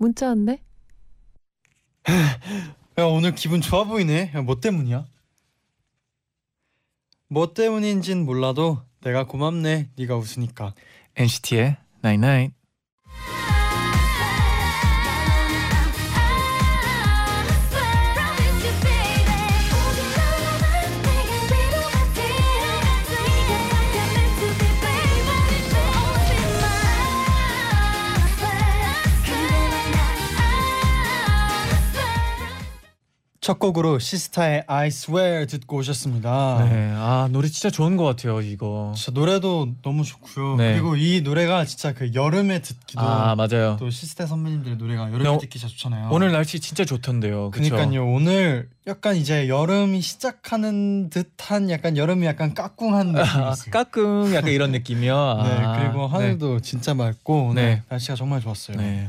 문자 0.00 0.28
왔네. 0.28 0.62
야 2.98 3.04
오늘 3.04 3.34
기분 3.34 3.60
좋아 3.60 3.84
보이네. 3.84 4.32
야, 4.34 4.40
뭐 4.40 4.58
때문이야? 4.58 5.04
뭐 7.28 7.52
때문인진 7.52 8.24
몰라도 8.24 8.82
내가 9.02 9.26
고맙네. 9.26 9.90
네가 9.96 10.16
웃으니까. 10.16 10.74
NCT의 11.16 11.76
Night 12.02 12.26
Night. 12.26 12.54
첫 33.40 33.58
곡으로 33.58 33.98
시스타의 33.98 34.64
I 34.66 34.88
Swear 34.88 35.46
듣고 35.46 35.78
오셨습니다. 35.78 36.68
네, 36.68 36.92
아 36.94 37.26
노래 37.32 37.48
진짜 37.48 37.70
좋은 37.70 37.96
것 37.96 38.04
같아요 38.04 38.42
이거. 38.42 38.92
진짜 38.94 39.18
노래도 39.18 39.66
너무 39.82 40.04
좋고요. 40.04 40.56
네. 40.56 40.74
그리고 40.74 40.94
이 40.96 41.22
노래가 41.22 41.64
진짜 41.64 41.94
그 41.94 42.12
여름에 42.12 42.60
듣기도 42.60 43.00
아 43.00 43.34
맞아요. 43.36 43.78
또 43.80 43.88
시스타 43.88 44.26
선배님들 44.26 44.76
노래가 44.76 45.10
여름에 45.10 45.26
어, 45.26 45.38
듣기 45.38 45.58
진짜 45.58 45.72
좋잖아요. 45.72 46.10
오늘 46.12 46.32
날씨 46.32 46.60
진짜 46.60 46.84
좋던데요. 46.84 47.50
그쵸? 47.50 47.70
그러니까요. 47.70 48.12
오늘 48.12 48.68
약간 48.86 49.16
이제 49.16 49.48
여름이 49.48 50.02
시작하는 50.02 51.08
듯한 51.08 51.70
약간 51.70 51.96
여름이 51.96 52.26
약간 52.26 52.52
까꿍한 52.52 53.12
느낌이 53.12 53.42
아, 53.42 53.52
있어요. 53.52 53.70
까꿍 53.70 54.34
약간 54.34 54.50
이런 54.50 54.70
느낌이요. 54.72 55.14
네, 55.44 55.50
아, 55.64 55.78
그리고 55.80 56.06
하늘도 56.06 56.60
진짜 56.60 56.92
맑고 56.92 57.46
오늘 57.48 57.62
네. 57.62 57.82
날씨가 57.88 58.16
정말 58.16 58.42
좋았어요. 58.42 58.76
네. 58.76 59.08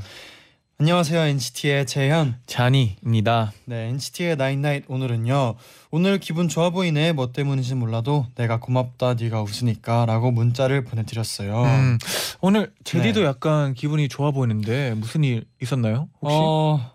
네. 0.82 0.84
안녕하세요 0.84 1.22
NCT의 1.22 1.86
재현. 1.86 2.38
잔이입니다. 2.48 3.52
네, 3.66 3.90
NCT의 3.90 4.36
나인나잇 4.36 4.86
오늘은요. 4.88 5.54
오늘 5.92 6.18
기분 6.18 6.48
좋아 6.48 6.72
보이네. 6.72 7.12
뭐 7.12 7.32
때문인지 7.32 7.76
몰라도 7.76 8.26
내가 8.34 8.60
고맙다. 8.60 9.14
네가 9.14 9.44
웃으니까라고 9.44 10.32
문자를 10.32 10.84
보내드렸어요. 10.84 11.64
음, 11.64 12.00
오늘 12.42 12.74
제디도 12.84 13.20
네. 13.20 13.26
약간 13.28 13.76
기분이 13.76 14.10
좋아 14.10 14.32
보이는데 14.32 14.96
무슨 14.96 15.24
일 15.24 15.46
있었나요? 15.62 16.10
혹시? 16.20 16.36
어, 16.36 16.92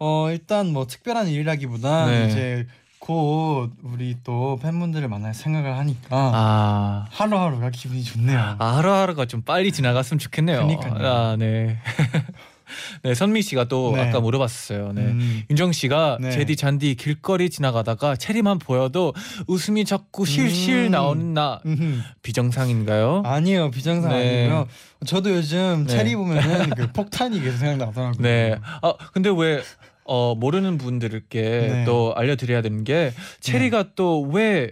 어 0.00 0.30
일단 0.32 0.72
뭐 0.72 0.88
특별한 0.88 1.28
일이라기보다 1.28 2.06
네. 2.06 2.26
이제 2.26 2.66
곧 2.98 3.70
우리 3.84 4.16
또 4.24 4.58
팬분들을 4.60 5.06
만날 5.06 5.32
생각을 5.32 5.78
하니까 5.78 6.32
아, 6.34 7.06
하루하루가 7.10 7.70
기분이 7.70 8.02
좋네요. 8.02 8.56
아, 8.58 8.76
하루하루가 8.78 9.26
좀 9.26 9.42
빨리 9.42 9.70
지나갔으면 9.70 10.18
좋겠네요. 10.18 10.66
그러니까요. 10.66 11.06
아, 11.06 11.36
네. 11.36 11.78
네, 13.02 13.14
선미 13.14 13.42
씨가 13.42 13.68
또 13.68 13.92
네. 13.94 14.02
아까 14.02 14.20
물어봤었어요. 14.20 14.92
네. 14.92 15.02
음, 15.02 15.42
윤정 15.50 15.72
씨가 15.72 16.18
네. 16.20 16.30
제디 16.30 16.56
잔디 16.56 16.94
길거리 16.94 17.50
지나가다가 17.50 18.16
체리만 18.16 18.58
보여도 18.58 19.14
웃음이 19.46 19.84
자꾸 19.84 20.24
실실 20.26 20.86
음. 20.86 20.90
나오는 20.90 21.34
나 21.34 21.60
음흠. 21.66 22.00
비정상인가요? 22.22 23.22
아니에요 23.24 23.70
비정상 23.70 24.10
네. 24.12 24.40
아니고요. 24.42 24.68
저도 25.06 25.30
요즘 25.30 25.84
네. 25.86 25.92
체리 25.96 26.16
보면은 26.16 26.70
그 26.76 26.92
폭탄이 26.92 27.40
계속 27.40 27.58
생각나더라고요. 27.58 28.22
네. 28.22 28.56
아 28.82 28.94
근데 29.12 29.30
왜 29.36 29.62
어, 30.04 30.34
모르는 30.34 30.78
분들께 30.78 31.40
네. 31.42 31.84
또 31.84 32.14
알려드려야 32.16 32.62
되는 32.62 32.84
게 32.84 33.12
체리가 33.40 33.94
또 33.94 34.22
왜 34.22 34.70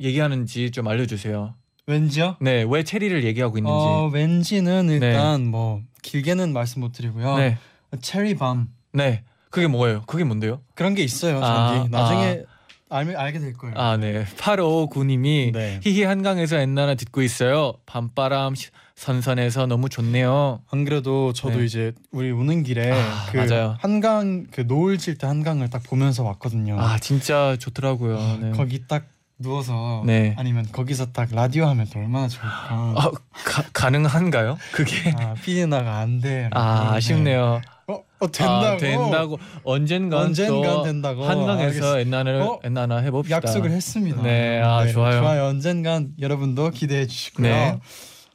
얘기하는지 0.00 0.70
좀 0.70 0.88
알려주세요. 0.88 1.54
왠지요? 1.86 2.36
네, 2.40 2.64
왜 2.68 2.82
체리를 2.84 3.24
얘기하고 3.24 3.58
있는지. 3.58 3.74
어 3.76 4.10
왠지는 4.12 4.88
일단 4.90 5.46
뭐 5.46 5.82
길게는 6.02 6.52
말씀 6.52 6.80
못 6.80 6.92
드리고요. 6.92 7.36
네, 7.38 7.58
체리밤 8.00 8.68
네. 8.92 9.24
그게 9.50 9.66
뭐예요? 9.66 10.02
그게 10.06 10.24
뭔데요? 10.24 10.60
그런 10.74 10.94
게 10.94 11.02
있어요. 11.02 11.42
아, 11.42 11.74
잔디 11.74 11.90
나중에 11.90 12.42
알, 12.88 13.16
알게 13.16 13.38
될 13.38 13.52
거예요. 13.54 13.74
아, 13.76 13.96
네. 13.96 14.24
859님이 14.36 15.52
네. 15.52 15.80
히히 15.82 16.02
한강에서 16.04 16.60
옛날에 16.60 16.94
듣고 16.96 17.22
있어요. 17.22 17.74
밤바람 17.86 18.54
시- 18.54 18.70
선선해서 18.96 19.66
너무 19.66 19.88
좋네요. 19.88 20.60
안 20.70 20.84
그래도 20.84 21.32
저도 21.32 21.58
네. 21.60 21.64
이제 21.64 21.92
우리 22.10 22.30
오는 22.30 22.62
길에 22.62 22.90
아, 22.92 23.26
그 23.32 23.38
맞아요. 23.38 23.76
한강 23.80 24.46
그 24.50 24.62
노을 24.62 24.98
질 24.98 25.16
때 25.16 25.26
한강을 25.26 25.70
딱 25.70 25.82
보면서 25.84 26.22
왔거든요. 26.24 26.78
아, 26.78 26.98
진짜 26.98 27.56
좋더라고요. 27.58 28.38
네. 28.40 28.50
거기 28.52 28.86
딱 28.86 29.06
누워서 29.40 30.02
네. 30.04 30.34
아니면 30.38 30.66
거기서 30.70 31.12
딱 31.12 31.28
라디오 31.32 31.64
하면 31.66 31.86
또 31.92 31.98
얼마나 31.98 32.28
좋을까. 32.28 32.48
아, 32.70 33.10
가, 33.32 33.64
가능한가요? 33.72 34.58
그게 34.72 35.12
아, 35.18 35.34
피디나가 35.34 35.96
안 35.98 36.20
돼. 36.20 36.50
아, 36.52 36.92
아쉽네요. 36.92 37.62
어, 37.86 38.04
어 38.20 38.30
된다고. 38.30 38.66
아, 38.66 38.76
된다고 38.76 39.38
언젠간, 39.64 40.26
언젠간 40.26 40.62
또 40.62 40.82
된다고. 40.82 41.24
한강에서. 41.24 42.00
옛날을 42.00 42.42
어? 42.42 42.60
옛날나 42.64 42.98
해봅시다. 42.98 43.36
약속을 43.36 43.70
했습니다. 43.70 44.22
네, 44.22 44.60
아, 44.60 44.86
좋아요. 44.86 45.20
좋아요. 45.20 45.44
언젠간 45.46 46.12
여러분도 46.20 46.70
기대해 46.70 47.06
주시고요. 47.06 47.48
네. 47.48 47.78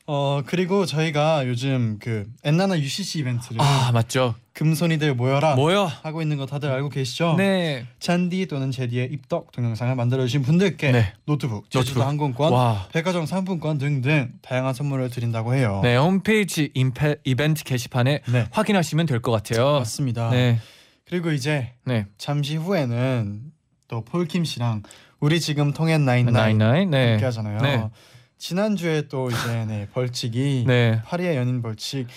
어 0.08 0.42
그리고 0.46 0.86
저희가 0.86 1.48
요즘 1.48 1.98
그 2.00 2.26
엔나나 2.44 2.80
UCC 2.80 3.20
이벤트를 3.20 3.60
아 3.60 3.92
맞죠. 3.92 4.36
금손이들 4.56 5.16
모여라 5.16 5.56
뭐요? 5.56 5.84
하고 6.02 6.22
있는 6.22 6.38
거 6.38 6.46
다들 6.46 6.72
알고 6.72 6.88
계시죠? 6.90 7.36
네. 7.38 7.86
잔디 8.00 8.46
또는 8.48 8.72
제디의 8.72 9.10
입덕 9.12 9.52
동영상을 9.52 9.94
만들어 9.96 10.24
주신 10.24 10.44
분들께 10.44 10.92
네. 10.94 11.14
노트북, 11.26 11.70
제주도 11.70 12.00
노트북. 12.00 12.08
항공권, 12.08 12.54
와. 12.54 12.88
백화점 12.94 13.26
상품권 13.26 13.78
등등 13.78 14.32
다양한 14.42 14.74
선물을 14.74 15.10
드린다고 15.10 15.56
해요. 15.56 15.82
네 15.84 15.98
홈페이지 15.98 16.72
임페, 16.74 17.18
이벤트 17.26 17.64
게시판에 17.66 18.22
네. 18.32 18.46
확인하시면 18.52 19.06
될 19.08 19.20
것 19.22 19.32
같아요. 19.32 19.74
맞습니다. 19.74 20.30
네. 20.30 20.60
그리고 21.06 21.32
이제 21.32 21.74
네. 21.84 22.06
잠시 22.18 22.56
후에는 22.56 23.42
또 23.90 24.06
폴킴 24.06 24.46
씨랑 24.46 24.84
우리 25.20 25.42
지금 25.42 25.74
나인 25.74 26.06
나인 26.06 26.26
나인나인. 26.28 26.90
네. 26.92 27.10
함께 27.12 27.26
하잖아요. 27.26 27.60
네. 27.62 27.90
지난주에 28.38 29.08
또 29.10 29.30
이제 29.30 29.66
네, 29.66 29.88
벌칙이 29.94 30.64
네. 30.66 31.02
파리의 31.06 31.36
연인 31.36 31.62
벌칙. 31.62 32.08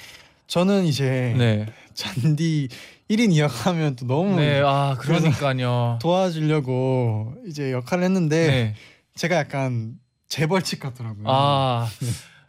저는 0.47 0.85
이제 0.85 1.35
네. 1.37 1.67
잔디 1.99 2.69
1인 3.11 3.31
2역 3.33 3.49
하면 3.65 3.97
또 3.97 4.07
너무 4.07 4.37
네. 4.37 4.63
아 4.65 4.97
그러니까요. 5.01 5.99
도와주려고 6.01 7.35
이제 7.49 7.73
역할을 7.73 8.05
했는데 8.05 8.47
네. 8.47 8.75
제가 9.17 9.35
약간 9.35 9.95
제 10.29 10.47
벌칙 10.47 10.79
같더라고요. 10.79 11.25
아 11.27 11.89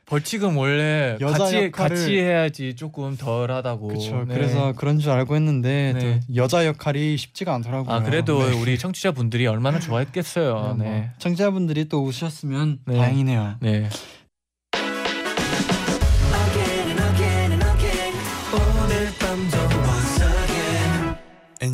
벌칙은 0.05 0.55
원래 0.55 1.17
여자 1.19 1.37
같이 1.39 1.55
역할을- 1.55 1.71
같이 1.71 2.17
해야지 2.19 2.75
조금 2.75 3.17
덜하다고. 3.17 3.87
그렇죠. 3.87 4.25
네. 4.27 4.35
그래서 4.35 4.73
그런 4.73 4.99
줄 4.99 5.11
알고 5.11 5.35
했는데 5.35 5.93
네. 5.95 6.19
또 6.27 6.35
여자 6.35 6.65
역할이 6.67 7.17
쉽지가 7.17 7.51
않더라고요. 7.55 7.91
아 7.95 8.03
그래도 8.03 8.47
네. 8.47 8.55
우리 8.59 8.77
청취자 8.77 9.13
분들이 9.13 9.47
얼마나 9.47 9.79
좋아했겠어요. 9.79 10.75
네, 10.77 10.83
뭐 10.83 10.93
네. 10.93 11.11
청자분들이 11.17 11.89
또 11.89 12.03
우셨으면 12.03 12.79
네. 12.85 12.97
다행이네요. 12.97 13.55
네. 13.61 13.89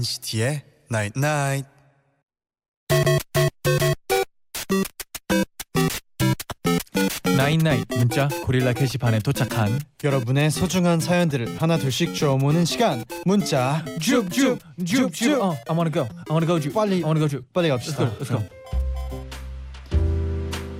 NCT의 0.06 0.62
Night 0.92 1.20
Night. 1.20 1.68
나인나인 7.36 7.84
문자 7.98 8.28
고릴라 8.44 8.74
게시판에 8.74 9.20
도착한 9.20 9.80
여러분의 10.04 10.52
소중한 10.52 11.00
사연들을 11.00 11.60
하나 11.60 11.78
둘씩 11.78 12.14
주워 12.14 12.38
모는 12.38 12.66
시간 12.66 13.04
문자 13.26 13.84
쭉쭉 14.00 14.60
쭉쭉 14.86 15.42
어, 15.42 15.58
I 15.68 15.76
wanna 15.76 15.92
go. 15.92 16.04
I 16.04 16.26
wanna 16.30 16.46
go. 16.46 16.60
쭉. 16.60 16.72
빨리 16.72 16.98
I 16.98 17.04
wanna 17.04 17.20
go. 17.20 17.28
쭉. 17.28 17.52
빨리 17.52 17.70
Let's 17.70 17.72
갑시다. 17.72 17.98
go. 17.98 18.20
Let's 18.20 18.30
go. 18.30 18.44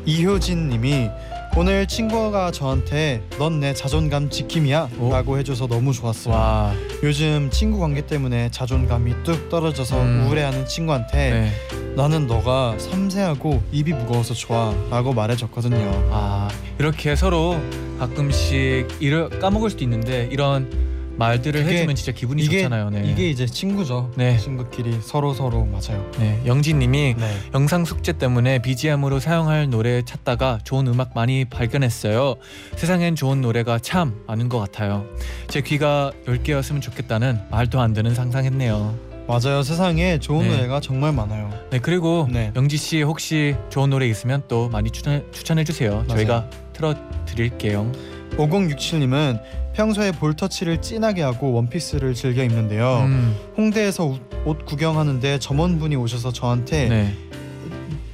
이효진 0.06 0.70
님이 0.70 1.10
오늘 1.58 1.88
친구가 1.88 2.52
저한테 2.52 3.24
넌 3.40 3.62
내 3.62 3.74
자존감 3.74 4.30
지킴이야 4.30 4.90
오. 5.00 5.10
라고 5.10 5.38
해줘서 5.38 5.68
너무 5.68 5.94
좋았어요 5.94 6.34
와. 6.34 6.74
요즘 7.02 7.50
친구 7.50 7.80
관계 7.80 8.06
때문에 8.06 8.50
자존감이 8.52 9.24
뚝 9.24 9.48
떨어져서 9.48 10.02
음. 10.02 10.26
우울해하는 10.28 10.66
친구한테 10.66 11.18
네. 11.32 11.52
나는 11.96 12.28
너가 12.28 12.78
섬세하고 12.78 13.64
입이 13.72 13.94
무거워서 13.94 14.34
좋아 14.34 14.74
라고 14.90 15.14
말해줬거든요 15.14 16.10
아 16.12 16.50
이렇게 16.78 17.16
서로 17.16 17.58
가끔씩 18.00 18.98
일을 19.00 19.30
까먹을 19.40 19.70
수도 19.70 19.86
있는데 19.86 20.28
이런 20.32 20.70
말들을 21.18 21.64
그게- 21.64 21.76
해주면 21.78 21.96
진짜 21.96 22.12
기분이 22.12 22.44
이게 22.44 22.58
좋잖아요. 22.64 22.90
네. 22.90 23.04
이게 23.10 23.30
이제 23.30 23.46
친구죠. 23.46 24.12
네. 24.16 24.38
친구끼리 24.38 25.00
서로 25.02 25.34
서로 25.34 25.66
맞아요. 25.66 26.06
네, 26.20 26.42
영진님이 26.46 27.16
네. 27.18 27.38
영상 27.54 27.86
숙제 27.86 28.14
때문에 28.14 28.60
BGM으로 28.62 29.20
사용할 29.20 29.70
노래 29.70 30.02
찾다가 30.04 30.60
좋은 30.64 30.88
음악 30.88 31.12
많이 31.16 31.46
발견했어요. 31.46 32.36
세상엔 32.76 33.16
좋은 33.16 33.42
노래가 33.42 33.80
참 33.80 34.22
많은 34.28 34.50
것 34.50 34.60
같아요. 34.60 35.06
제 35.48 35.62
귀가 35.62 36.12
열 36.28 36.42
개였으면 36.44 36.82
좋겠다는 36.82 37.40
말도 37.50 37.80
안 37.80 37.94
되는 37.94 38.14
상상했네요. 38.14 38.96
맞아요. 39.28 39.64
세상에 39.64 40.20
좋은 40.20 40.48
네. 40.48 40.56
노래가 40.56 40.80
정말 40.80 41.12
많아요. 41.12 41.50
네 41.72 41.80
그리고 41.80 42.28
네. 42.32 42.52
영지 42.56 42.78
씨 42.78 43.02
혹시 43.02 43.56
좋은 43.70 43.90
노래 43.90 44.08
있으면 44.08 44.44
또 44.48 44.70
많이 44.70 44.92
추천 44.92 45.26
추천해 45.32 45.64
주세요. 45.64 46.04
저희가 46.08 46.48
틀어 46.74 46.94
드릴게요. 47.26 47.92
5067님은 48.38 49.40
평소에 49.74 50.12
볼터치를 50.12 50.82
진하게 50.82 51.22
하고 51.22 51.52
원피스를 51.54 52.14
즐겨 52.14 52.44
입는데요. 52.44 53.04
음, 53.06 53.36
홍대에서 53.58 54.06
옷, 54.06 54.22
옷 54.46 54.66
구경하는데 54.66 55.40
점원분이 55.40 55.96
오셔서 55.96 56.32
저한테 56.32 56.88
네. 56.88 57.14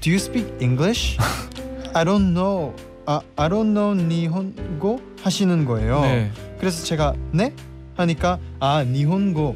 Do 0.01 0.11
you 0.11 0.15
speak 0.15 0.51
English? 0.59 1.17
I 1.93 2.03
don't 2.03 2.33
know. 2.33 2.73
아, 3.05 3.21
I 3.35 3.49
don't 3.49 3.73
know 3.73 3.93
니혼고 3.93 4.99
하시는 5.21 5.65
거예요. 5.65 6.01
네. 6.01 6.31
그래서 6.59 6.83
제가 6.83 7.13
네? 7.31 7.53
하니까 7.95 8.39
아 8.59 8.83
니혼고 8.83 9.55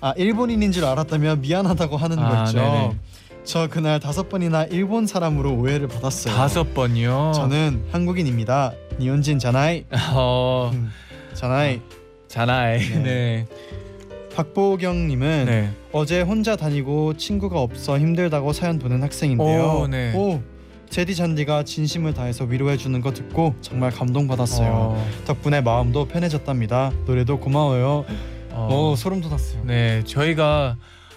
아 0.00 0.12
일본인인 0.16 0.72
줄 0.72 0.84
알았다며 0.84 1.36
미안하다고 1.36 1.96
하는 1.96 2.18
아, 2.18 2.28
거 2.28 2.44
있죠. 2.44 2.58
네네. 2.58 2.96
저 3.44 3.68
그날 3.68 4.00
다섯 4.00 4.28
번이나 4.28 4.64
일본 4.64 5.06
사람으로 5.06 5.52
오해를 5.54 5.86
받았어요. 5.86 6.34
다섯 6.34 6.74
번이요. 6.74 7.32
저는 7.34 7.84
한국인입니다. 7.92 8.72
니혼진 8.98 9.38
자나이. 9.38 9.84
어 10.14 10.70
음, 10.72 10.90
자나이. 11.34 11.80
자나이. 12.28 12.78
네. 12.78 13.02
네. 13.02 13.46
박보경님은 14.34 15.44
네. 15.46 15.70
어제 15.92 16.20
혼자 16.20 16.56
다니고 16.56 17.16
친구가 17.16 17.60
없어 17.60 17.98
힘들다고 17.98 18.52
사연 18.52 18.78
보낸 18.78 19.02
학생인데요. 19.02 19.62
오, 19.82 19.86
네. 19.86 20.12
오, 20.16 20.42
제디 20.90 21.14
잔디가 21.14 21.62
진심을 21.62 22.14
다해서 22.14 22.44
위로해 22.44 22.76
주는 22.76 23.00
거 23.00 23.12
듣고 23.12 23.54
정말 23.60 23.92
감동받았어요. 23.92 24.68
어, 24.72 25.06
덕분에 25.24 25.60
마음도 25.60 26.06
편해졌답니다. 26.06 26.92
노래도 27.06 27.38
고마워요. 27.38 28.04
어. 28.50 28.68
오, 28.72 28.96
소름 28.96 29.20
돋았어요. 29.20 29.62
네, 29.64 30.02
저희가 30.04 30.76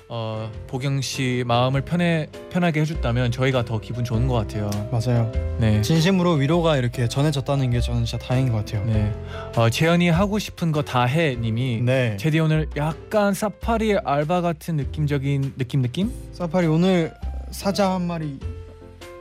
어, 0.09 0.49
보경 0.67 1.01
씨 1.01 1.43
마음을 1.45 1.81
편해 1.81 2.27
편하게 2.49 2.81
해줬다면 2.81 3.31
저희가 3.31 3.65
더 3.65 3.79
기분 3.79 4.03
좋은 4.05 4.27
것 4.27 4.35
같아요. 4.35 4.69
맞아요. 4.91 5.29
네, 5.59 5.81
진심으로 5.81 6.33
위로가 6.33 6.77
이렇게 6.77 7.09
전해졌다는 7.09 7.71
게 7.71 7.81
저는 7.81 8.05
진짜 8.05 8.25
다행인 8.25 8.53
것 8.53 8.59
같아요. 8.65 8.85
네. 8.85 9.13
어, 9.55 9.69
재현이 9.69 10.09
하고 10.09 10.39
싶은 10.39 10.71
거 10.71 10.81
다 10.81 11.05
해 11.05 11.35
님이 11.35 11.81
네. 11.81 12.15
제디 12.17 12.39
오늘 12.39 12.67
약간 12.77 13.33
사파리 13.33 13.97
알바 13.97 14.39
같은 14.41 14.77
느낌적인 14.77 15.55
느낌 15.57 15.81
느낌 15.81 16.11
사파리 16.31 16.67
오늘 16.67 17.13
사자 17.51 17.91
한 17.91 18.07
마리 18.07 18.39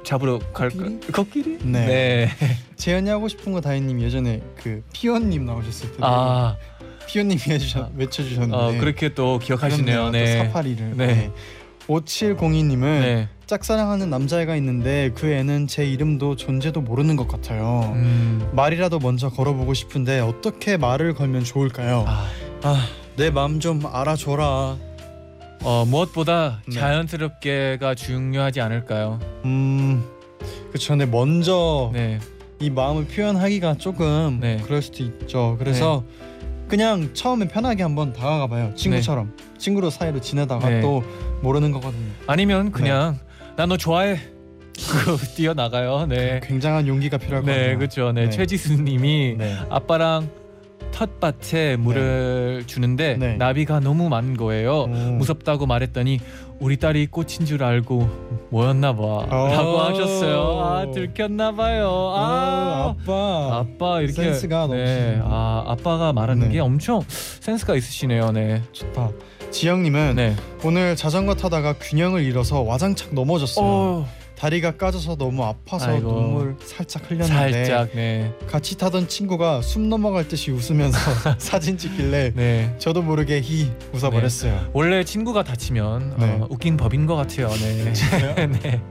잡으러 0.04 0.38
갈까? 0.52 0.84
코끼리? 1.12 1.58
네. 1.64 1.86
네. 1.86 2.28
재현이 2.76 3.10
하고 3.10 3.26
싶은 3.26 3.50
거 3.52 3.60
다혜님 3.60 4.00
예전에 4.00 4.40
그 4.62 4.84
피원 4.92 5.30
님 5.30 5.46
나오셨을 5.46 5.90
때 5.92 5.96
아, 6.02 6.56
피원님이 7.06 7.40
해주셨 7.46 7.92
외쳐주셨는데 7.96 8.56
어, 8.56 8.78
그렇게 8.78 9.14
또 9.14 9.38
기억하시네요. 9.38 10.10
네. 10.10 10.44
사파리를 10.44 10.96
네. 10.96 11.06
네. 11.06 11.30
5702님은 11.86 12.80
네. 12.80 13.28
짝사랑하는 13.46 14.10
남자애가 14.10 14.56
있는데 14.56 15.12
그 15.14 15.30
애는 15.30 15.68
제 15.68 15.86
이름도 15.86 16.34
존재도 16.36 16.80
모르는 16.80 17.14
것 17.16 17.28
같아요. 17.28 17.92
음. 17.94 18.50
말이라도 18.52 18.98
먼저 18.98 19.28
걸어보고 19.28 19.72
싶은데 19.72 20.18
어떻게 20.18 20.76
말을 20.76 21.14
걸면 21.14 21.44
좋을까요? 21.44 22.04
아, 22.08 22.26
아, 22.62 22.86
내 23.16 23.30
마음 23.30 23.60
좀 23.60 23.86
알아줘라. 23.86 24.76
어, 25.62 25.84
무엇보다 25.86 26.60
네. 26.66 26.74
자연스럽게가 26.74 27.94
중요하지 27.94 28.60
않을까요? 28.60 29.20
음, 29.44 30.04
그렇죠. 30.68 30.90
근데 30.90 31.06
먼저 31.06 31.90
네. 31.92 32.18
이 32.60 32.70
마음을 32.70 33.06
표현하기가 33.06 33.74
조금 33.78 34.38
네. 34.40 34.60
그럴 34.64 34.82
수도 34.82 35.04
있죠. 35.04 35.56
그래서 35.58 36.04
그냥 36.68 37.14
처음에 37.14 37.48
편하게 37.48 37.82
한번 37.82 38.12
다가가 38.12 38.46
봐요. 38.48 38.72
친구처럼 38.74 39.32
친구로 39.58 39.90
사이로 39.90 40.20
지내다가 40.20 40.68
네. 40.68 40.80
또 40.80 41.02
모르는 41.42 41.70
거거든요. 41.72 42.10
아니면 42.26 42.72
그냥 42.72 43.18
나 43.56 43.66
너 43.66 43.76
좋아해. 43.76 44.18
그 44.76 45.16
뛰어 45.36 45.54
나가요. 45.54 46.06
네. 46.06 46.40
굉장한 46.44 46.86
용기가 46.86 47.16
필요할 47.16 47.42
것 47.44 47.50
네. 47.50 47.74
그렇죠. 47.76 48.12
네, 48.12 48.24
네. 48.24 48.30
최지수님이 48.30 49.36
네. 49.38 49.56
아빠랑 49.70 50.28
텃밭에 50.92 51.76
물을 51.76 52.64
주는데 52.66 53.16
네. 53.18 53.36
나비가 53.36 53.80
너무 53.80 54.08
많은 54.08 54.36
거예요. 54.36 54.82
오. 54.82 54.86
무섭다고 54.88 55.66
말했더니 55.66 56.20
우리 56.58 56.78
딸이 56.78 57.08
꽃인 57.08 57.44
줄 57.44 57.62
알고 57.62 58.08
뭐였나 58.50 58.94
봐라고 58.94 59.74
오. 59.74 59.78
하셨어요. 59.78 60.60
아 60.60 60.90
들켰나 60.90 61.52
봐요. 61.54 62.12
아, 62.14 62.20
아, 62.20 62.94
아빠. 62.98 63.58
아빠 63.58 64.00
이렇게 64.00 64.12
센스가 64.14 64.66
네, 64.68 64.76
넘치시네. 64.76 65.20
아 65.24 65.64
아빠가 65.66 66.12
말하는 66.12 66.48
네. 66.48 66.54
게 66.54 66.60
엄청 66.60 67.02
센스가 67.08 67.74
있으시네요. 67.76 68.32
네, 68.32 68.62
좋다. 68.72 69.10
지영님은 69.50 70.16
네. 70.16 70.34
오늘 70.64 70.96
자전거 70.96 71.34
타다가 71.34 71.74
균형을 71.74 72.24
잃어서 72.24 72.62
와장창 72.62 73.14
넘어졌어요. 73.14 73.64
어, 73.66 74.06
다리가 74.36 74.76
까져서 74.76 75.16
너무 75.16 75.44
아파서 75.44 75.88
아이고. 75.88 76.12
눈물 76.12 76.56
살짝 76.64 77.10
흘렸는데 77.10 77.64
살짝 77.64 77.90
네, 77.94 78.32
같이 78.46 78.76
타던 78.76 79.08
친구가 79.08 79.62
숨 79.62 79.88
넘어갈 79.88 80.28
듯이 80.28 80.50
웃으면서 80.50 80.98
사진 81.38 81.78
찍길래 81.78 82.32
네. 82.34 82.74
저도 82.78 83.02
모르게 83.02 83.40
히 83.40 83.70
웃어버렸어요. 83.92 84.70
원래 84.74 85.02
친구가 85.04 85.42
다치면 85.42 86.16
네. 86.18 86.24
어, 86.40 86.46
웃긴 86.50 86.76
법인 86.76 87.06
것 87.06 87.16
같아요. 87.16 87.48
네. 87.48 87.92
네. 88.62 88.82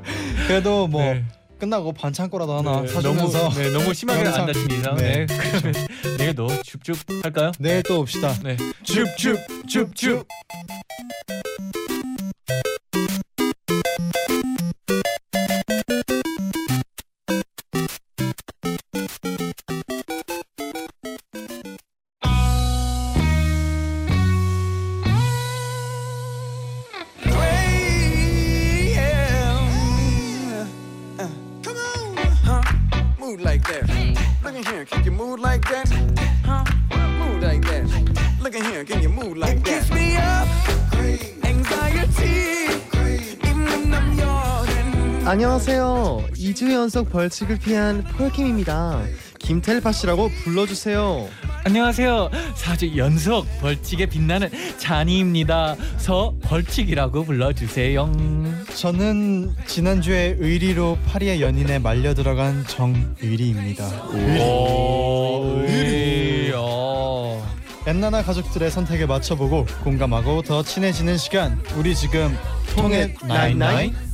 그래도 0.47 0.87
뭐 0.87 1.01
네. 1.01 1.23
끝나고 1.59 1.93
반창고라도 1.93 2.57
하나 2.57 2.81
네, 2.81 2.87
사주면서 2.87 3.37
너무, 3.37 3.55
네, 3.55 3.69
너무 3.69 3.93
심하게 3.93 4.27
안 4.27 4.45
다친 4.47 4.71
이상 4.71 4.95
네. 4.97 5.25
네. 5.25 5.37
그러면 5.37 5.73
내일도 6.17 6.47
줍줍 6.63 6.97
할까요? 7.23 7.51
내일 7.59 7.83
또 7.83 7.99
옵시다. 8.01 8.33
네. 8.43 8.57
줍줍 8.83 9.67
줍줍 9.67 10.25
연속 46.85 47.09
벌칙을 47.11 47.57
피한 47.57 48.03
폴킴입니다. 48.03 49.01
김텔파 49.39 49.91
씨라고 49.91 50.29
불러주세요. 50.43 51.27
안녕하세요. 51.63 52.29
4주 52.53 52.95
연속 52.95 53.47
벌칙에 53.59 54.05
빛나는 54.05 54.51
잔이입니다. 54.77 55.77
서 55.97 56.35
벌칙이라고 56.43 57.25
불러주세요. 57.25 58.11
저는 58.75 59.55
지난주에 59.65 60.35
의리로 60.37 60.99
파리의 61.07 61.41
연인에 61.41 61.79
말려 61.79 62.13
들어간 62.13 62.63
정의리입니다. 62.67 63.83
오, 64.43 65.63
의리. 65.65 66.51
어. 66.55 67.43
엔나나 67.87 68.21
가족들의 68.21 68.69
선택에 68.69 69.07
맞춰보고 69.07 69.65
공감하고 69.83 70.43
더 70.43 70.61
친해지는 70.61 71.17
시간. 71.17 71.59
우리 71.77 71.95
지금 71.95 72.37
통했나잇나잇. 72.75 74.05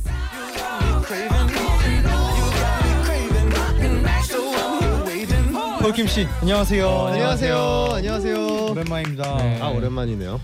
폴킴 5.82 6.06
씨, 6.06 6.26
안녕하세요. 6.40 6.86
어, 6.86 7.08
안녕하세요. 7.08 7.88
안녕하세요. 7.94 8.66
오랜만입니다. 8.70 9.36
네. 9.38 9.58
아 9.60 9.68
오랜만이네요. 9.68 10.40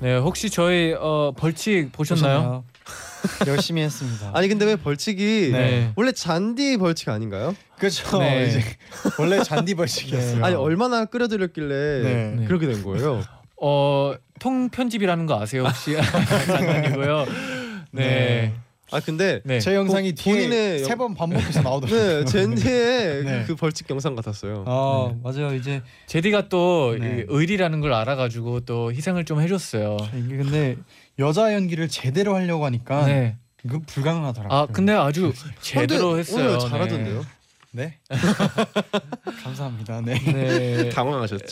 네, 0.00 0.16
혹시 0.18 0.50
저희 0.50 0.92
어, 0.98 1.32
벌칙 1.36 1.92
보셨나요? 1.92 2.64
보셨나요? 3.22 3.46
열심히 3.46 3.82
했습니다. 3.82 4.32
아니 4.34 4.48
근데 4.48 4.64
왜 4.66 4.74
벌칙이 4.76 5.50
네. 5.52 5.92
원래 5.94 6.10
잔디 6.10 6.76
벌칙 6.76 7.08
아닌가요? 7.08 7.54
그렇죠. 7.78 8.18
네. 8.18 8.48
이제 8.48 8.62
원래 9.18 9.42
잔디 9.44 9.74
벌칙이었어요. 9.74 10.44
아니 10.44 10.56
얼마나 10.56 11.04
끌어들였길래 11.04 12.02
네. 12.02 12.44
그렇게 12.46 12.66
된 12.66 12.82
거예요? 12.82 13.22
어, 13.62 14.14
통 14.40 14.68
편집이라는 14.70 15.26
거 15.26 15.40
아세요 15.40 15.64
혹시? 15.66 15.94
장난이고요. 16.46 17.26
네. 17.92 18.52
네. 18.94 18.98
아 18.98 19.00
근데 19.04 19.40
네. 19.44 19.58
제 19.60 19.74
영상이 19.74 20.12
뒤에 20.12 20.32
본인의 20.34 20.80
영- 20.82 20.88
세 20.88 20.94
번 20.94 21.14
반복해서 21.14 21.62
나오더라고요. 21.62 22.18
네 22.20 22.24
젠지의 22.24 23.24
네. 23.24 23.44
그 23.46 23.56
벌칙 23.56 23.90
영상 23.90 24.14
같았어요. 24.14 24.64
아 24.66 25.10
네. 25.12 25.18
맞아요. 25.22 25.54
이제 25.54 25.82
제디가 26.06 26.48
또 26.48 26.96
네. 26.98 27.20
이 27.20 27.24
의리라는 27.28 27.80
걸 27.80 27.92
알아가지고 27.92 28.60
또 28.60 28.92
희생을 28.92 29.24
좀 29.24 29.40
해줬어요. 29.40 29.96
이게 30.14 30.36
근데 30.36 30.76
여자 31.18 31.52
연기를 31.54 31.88
제대로 31.88 32.34
하려고 32.36 32.64
하니까 32.66 33.06
네. 33.06 33.36
이거 33.64 33.80
불가능하더라고요. 33.86 34.58
아 34.58 34.66
근데 34.66 34.92
아주 34.92 35.32
제대로 35.60 36.08
근데 36.10 36.20
했어요. 36.20 36.48
오늘 36.50 36.58
잘하던데요. 36.70 37.24
네. 37.72 37.98
감사합니다. 39.42 40.00
네. 40.02 40.14
네. 40.24 40.32
네. 40.84 40.88
당황하셨죠? 40.90 41.44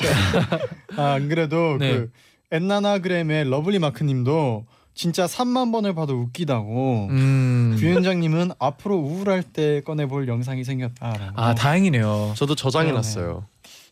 아, 0.96 1.12
안 1.14 1.28
그래도 1.28 1.76
네. 1.78 1.92
그 1.92 2.10
엔나나그램의 2.52 3.48
러블리 3.50 3.78
마크님도 3.80 4.66
진짜 4.94 5.24
3만 5.26 5.72
번을 5.72 5.94
봐도 5.94 6.14
웃기다고. 6.14 7.08
음. 7.10 7.76
규현장님은 7.78 8.52
앞으로 8.58 8.96
우울할 8.96 9.42
때 9.42 9.80
꺼내볼 9.82 10.28
영상이 10.28 10.64
생겼다라고. 10.64 11.32
아 11.40 11.54
다행이네요. 11.54 12.34
저도 12.36 12.54
저장해 12.54 12.86
네. 12.88 12.92
놨어요. 12.92 13.46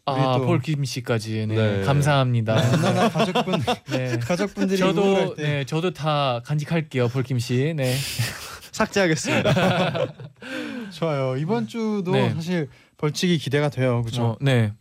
아 0.06 0.38
또- 0.38 0.46
폴킴 0.46 0.84
씨까지 0.84 1.46
네. 1.48 1.54
네. 1.78 1.84
감사합니다. 1.84 2.56
엔나나 2.62 3.08
가족분 3.10 3.62
네. 3.92 4.18
가족분들이 4.18 4.82
우울할 4.82 4.94
저도 4.94 5.34
때네 5.36 5.64
저도 5.64 5.92
다 5.92 6.40
간직할게요 6.44 7.08
폴킴 7.08 7.38
씨. 7.38 7.72
네. 7.76 7.94
삭제하겠습니다. 8.72 9.52
좋아요. 10.92 11.36
이번 11.36 11.66
주도 11.66 12.12
네. 12.12 12.32
사실 12.34 12.68
벌칙이 12.96 13.38
기대가 13.38 13.68
돼요. 13.68 14.02
그렇죠? 14.02 14.22
어, 14.24 14.36
네. 14.40 14.72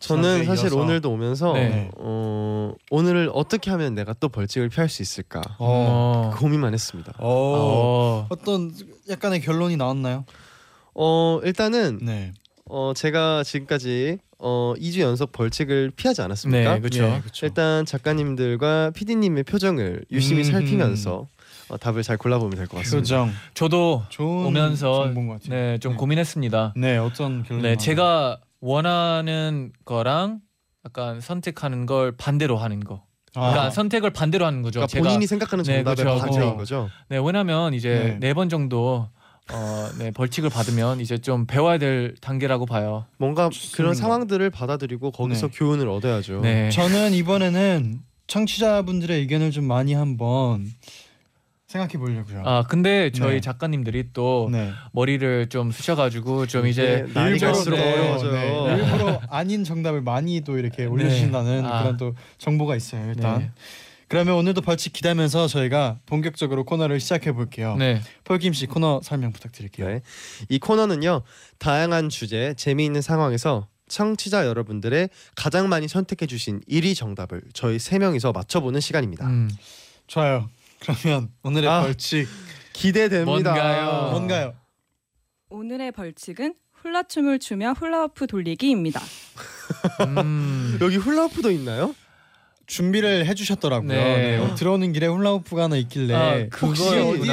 저는 0.00 0.44
사실 0.46 0.66
이어서. 0.66 0.76
오늘도 0.78 1.10
오면서 1.12 1.52
네. 1.52 1.90
어, 1.96 2.72
오늘을 2.90 3.30
어떻게 3.34 3.70
하면 3.70 3.94
내가 3.94 4.14
또 4.18 4.28
벌칙을 4.28 4.68
피할 4.70 4.88
수 4.88 5.02
있을까 5.02 5.42
어. 5.58 6.32
고민만 6.38 6.72
했습니다. 6.74 7.12
어. 7.18 7.28
어. 7.28 8.26
어떤 8.30 8.72
약간의 9.08 9.40
결론이 9.42 9.76
나왔나요? 9.76 10.24
어 10.94 11.40
일단은 11.44 11.98
네. 12.02 12.32
어 12.68 12.92
제가 12.94 13.42
지금까지 13.44 14.18
어 14.38 14.74
2주 14.78 15.00
연속 15.00 15.32
벌칙을 15.32 15.92
피하지 15.94 16.22
않았습니까? 16.22 16.74
네, 16.74 16.80
그렇죠. 16.80 17.04
예, 17.04 17.20
그쵸. 17.22 17.46
일단 17.46 17.84
작가님들과 17.84 18.90
PD님의 18.94 19.44
표정을 19.44 20.04
유심히 20.10 20.40
음. 20.42 20.50
살피면서 20.50 21.26
어, 21.68 21.76
답을 21.76 22.02
잘 22.02 22.16
골라보면 22.16 22.56
될 22.56 22.66
것 22.66 22.78
같습니다. 22.78 22.98
표정 23.00 23.30
저도 23.54 24.02
좋은 24.08 24.46
오면서 24.46 25.12
같아요. 25.14 25.38
네좀 25.50 25.96
고민했습니다. 25.96 26.74
네, 26.76 26.96
어떤 26.96 27.42
결론? 27.44 27.62
네 27.62 27.76
제가 27.76 28.38
원하는 28.60 29.72
거랑 29.84 30.40
약간 30.84 31.20
선택하는 31.20 31.86
걸 31.86 32.16
반대로 32.16 32.56
하는 32.56 32.80
거. 32.80 33.04
그러니까 33.32 33.64
아, 33.64 33.70
선택을 33.70 34.10
반대로 34.10 34.44
하는 34.44 34.62
거죠. 34.62 34.80
그러니까 34.80 34.86
제가 34.88 35.04
본인이 35.04 35.26
생각하는 35.26 35.64
네, 35.64 35.76
정답의 35.76 36.04
그렇죠. 36.04 36.20
반대인 36.20 36.42
어. 36.50 36.56
거죠. 36.56 36.90
네 37.08 37.18
왜냐면 37.18 37.74
이제 37.74 38.18
네. 38.20 38.28
네번 38.28 38.48
정도 38.48 39.08
어, 39.52 39.88
네 39.98 40.10
벌칙을 40.10 40.50
받으면 40.50 41.00
이제 41.00 41.18
좀 41.18 41.46
배워야 41.46 41.78
될 41.78 42.14
단계라고 42.20 42.66
봐요. 42.66 43.06
뭔가. 43.18 43.50
그런 43.74 43.94
상황들을 43.94 44.50
받아들이고 44.50 45.12
거기서 45.12 45.48
네. 45.48 45.58
교훈을 45.58 45.88
얻어야죠. 45.88 46.40
네. 46.40 46.70
저는 46.70 47.12
이번에는 47.12 48.00
청취자분들의 48.26 49.18
의견을 49.20 49.50
좀 49.50 49.64
많이 49.64 49.92
한번 49.94 50.66
생각해 51.70 51.92
보려고요. 51.98 52.42
아 52.44 52.64
근데 52.68 53.12
저희 53.12 53.34
네. 53.34 53.40
작가님들이 53.40 54.12
또 54.12 54.48
네. 54.50 54.72
머리를 54.90 55.48
좀 55.50 55.70
쑤셔가지고 55.70 56.46
좀 56.46 56.66
이제 56.66 57.04
네, 57.06 57.12
날이 57.12 57.38
일부러, 57.38 57.76
네. 57.76 58.18
네, 58.18 58.76
일부러 58.76 59.20
아닌 59.30 59.62
정답을 59.62 60.00
많이 60.00 60.40
또 60.40 60.58
이렇게 60.58 60.84
올려주신다는 60.84 61.64
아. 61.64 61.82
그런 61.82 61.96
또 61.96 62.16
정보가 62.38 62.74
있어요. 62.74 63.06
일단 63.06 63.38
네. 63.38 63.50
그러면 64.08 64.34
오늘도 64.34 64.62
벌칙 64.62 64.92
기대면서 64.92 65.46
저희가 65.46 66.00
본격적으로 66.06 66.64
코너를 66.64 66.98
시작해 66.98 67.30
볼게요. 67.30 67.76
네. 67.76 68.00
폴김 68.24 68.52
씨 68.52 68.66
코너 68.66 69.00
설명 69.04 69.32
부탁드릴게요. 69.32 69.86
네. 69.86 70.00
이 70.48 70.58
코너는요 70.58 71.22
다양한 71.60 72.08
주제 72.08 72.52
재미있는 72.54 73.00
상황에서 73.00 73.68
청취자 73.86 74.44
여러분들의 74.44 75.08
가장 75.36 75.68
많이 75.68 75.86
선택해 75.86 76.26
주신 76.26 76.62
1위 76.68 76.96
정답을 76.96 77.42
저희 77.52 77.78
세 77.78 78.00
명이서 78.00 78.32
맞춰보는 78.32 78.80
시간입니다. 78.80 79.24
음. 79.26 79.48
좋아요. 80.08 80.48
그러면 80.80 81.28
오늘의 81.42 81.68
아. 81.70 81.82
벌칙 81.82 82.26
기대됩니다. 82.72 83.24
뭔가요? 83.52 84.10
뭔가요? 84.10 84.54
오늘의 85.50 85.92
벌칙은 85.92 86.54
훌라춤을 86.74 87.38
추며 87.38 87.72
훌라후프 87.72 88.26
돌리기입니다. 88.26 89.00
음. 90.06 90.78
여기 90.80 90.96
훌라후프도 90.96 91.50
있나요? 91.50 91.94
준비를 92.66 93.26
해주셨더라고요. 93.26 93.88
네. 93.88 94.38
네. 94.38 94.54
들어오는 94.54 94.92
길에 94.92 95.08
훌라후프가 95.08 95.64
하나 95.64 95.76
있길래 95.76 96.14
아, 96.14 96.46
혹시 96.62 96.84
어디에. 96.96 97.32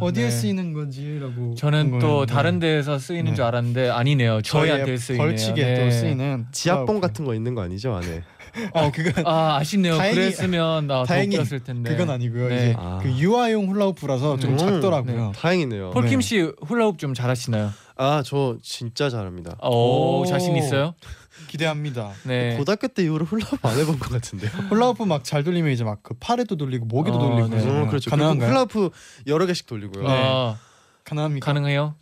어디에 0.00 0.24
네. 0.24 0.30
쓰이는 0.30 0.72
건지라고 0.72 1.54
저는 1.56 1.90
본또 1.90 2.06
거예요. 2.06 2.26
다른 2.26 2.58
데에서 2.58 2.98
쓰이는 2.98 3.32
네. 3.32 3.34
줄 3.34 3.44
알았는데 3.44 3.90
아니네요. 3.90 4.40
저희한테 4.40 4.96
쓰이네요. 4.96 5.26
벌칙에 5.26 5.62
네. 5.62 5.84
또 5.84 5.90
쓰이는 5.90 6.46
지압봉. 6.52 7.00
같은 7.00 7.26
거 7.26 7.34
있는 7.34 7.54
거 7.54 7.60
아니죠 7.62 7.94
안에? 7.94 8.22
어 8.72 8.90
그건 8.92 9.26
아 9.26 9.56
아쉽네요. 9.56 9.96
다행히- 9.98 10.14
그랬으면 10.14 10.88
다행히 11.06 11.36
웃겼을 11.36 11.60
텐데. 11.60 11.90
그건 11.90 12.10
아니고요. 12.10 12.48
네. 12.48 12.54
이제 12.56 12.74
아. 12.78 12.98
그 13.02 13.10
유아용 13.10 13.68
훌라후프라서 13.70 14.38
좀 14.38 14.52
음, 14.52 14.58
작더라고요. 14.58 15.32
다행이네요. 15.36 15.90
폴킴 15.90 16.20
네. 16.20 16.26
씨 16.26 16.52
훌라후프 16.66 16.98
좀 16.98 17.14
잘하시나요? 17.14 17.70
아 17.96 18.22
저 18.24 18.56
진짜 18.62 19.10
잘합니다. 19.10 19.56
오, 19.62 20.20
오. 20.20 20.26
자신 20.26 20.56
있어요? 20.56 20.94
기대합니다. 21.48 22.12
네. 22.24 22.56
고등학교 22.56 22.88
때 22.88 23.02
이후로 23.04 23.24
훌라후프 23.24 23.66
안 23.68 23.78
해본 23.78 23.98
것 23.98 24.10
같은데요. 24.10 24.50
훌라후프 24.70 25.02
막 25.04 25.24
잘 25.24 25.44
돌리면 25.44 25.72
이제 25.72 25.84
막 25.84 25.98
그 26.02 26.14
팔에도 26.14 26.56
돌리고 26.56 26.86
목에도 26.86 27.16
어, 27.16 27.28
돌리고 27.28 27.48
네. 27.48 27.62
음, 27.64 27.86
그렇죠. 27.88 28.10
가능한가요? 28.10 28.48
훌라후프 28.50 28.90
여러 29.26 29.46
개씩 29.46 29.66
돌리고요. 29.66 30.06
네. 30.06 30.08
아, 30.10 30.56
가능합니까? 31.04 31.44
가능해요? 31.44 31.94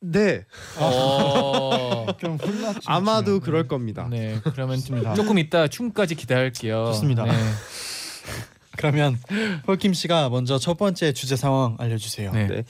네, 0.00 0.44
어. 0.78 2.06
그럼 2.18 2.36
훌라춤 2.36 2.82
아마도. 2.84 3.40
그럴 3.40 3.66
겁니다. 3.66 4.06
네. 4.10 4.40
그러면 4.44 4.76
좋습니다. 4.76 5.14
조금 5.14 5.38
이따 5.38 5.68
춤까지 5.68 6.14
기대할게요. 6.14 6.86
좋습니다. 6.86 7.24
네. 7.24 7.32
그러면 8.76 9.18
폴킴 9.64 9.94
씨가 9.94 10.28
먼저 10.28 10.58
첫 10.58 10.76
번째 10.76 11.12
주제 11.12 11.34
상황 11.34 11.76
알려주세요. 11.78 12.32
네. 12.32 12.46
네. 12.46 12.64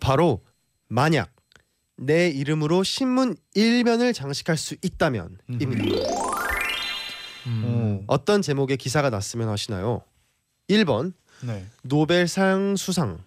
바로 0.00 0.42
만약 0.88 1.30
내 1.96 2.28
이름으로 2.28 2.82
신문 2.82 3.36
일면을 3.54 4.12
장식할 4.12 4.56
수 4.56 4.76
있다면입니다. 4.82 5.84
음. 7.46 8.02
어떤 8.08 8.42
제목의 8.42 8.76
기사가 8.76 9.08
났으면 9.08 9.48
하시나요? 9.48 10.02
1번 10.68 11.12
네. 11.42 11.64
노벨상 11.82 12.76
수상 12.76 13.18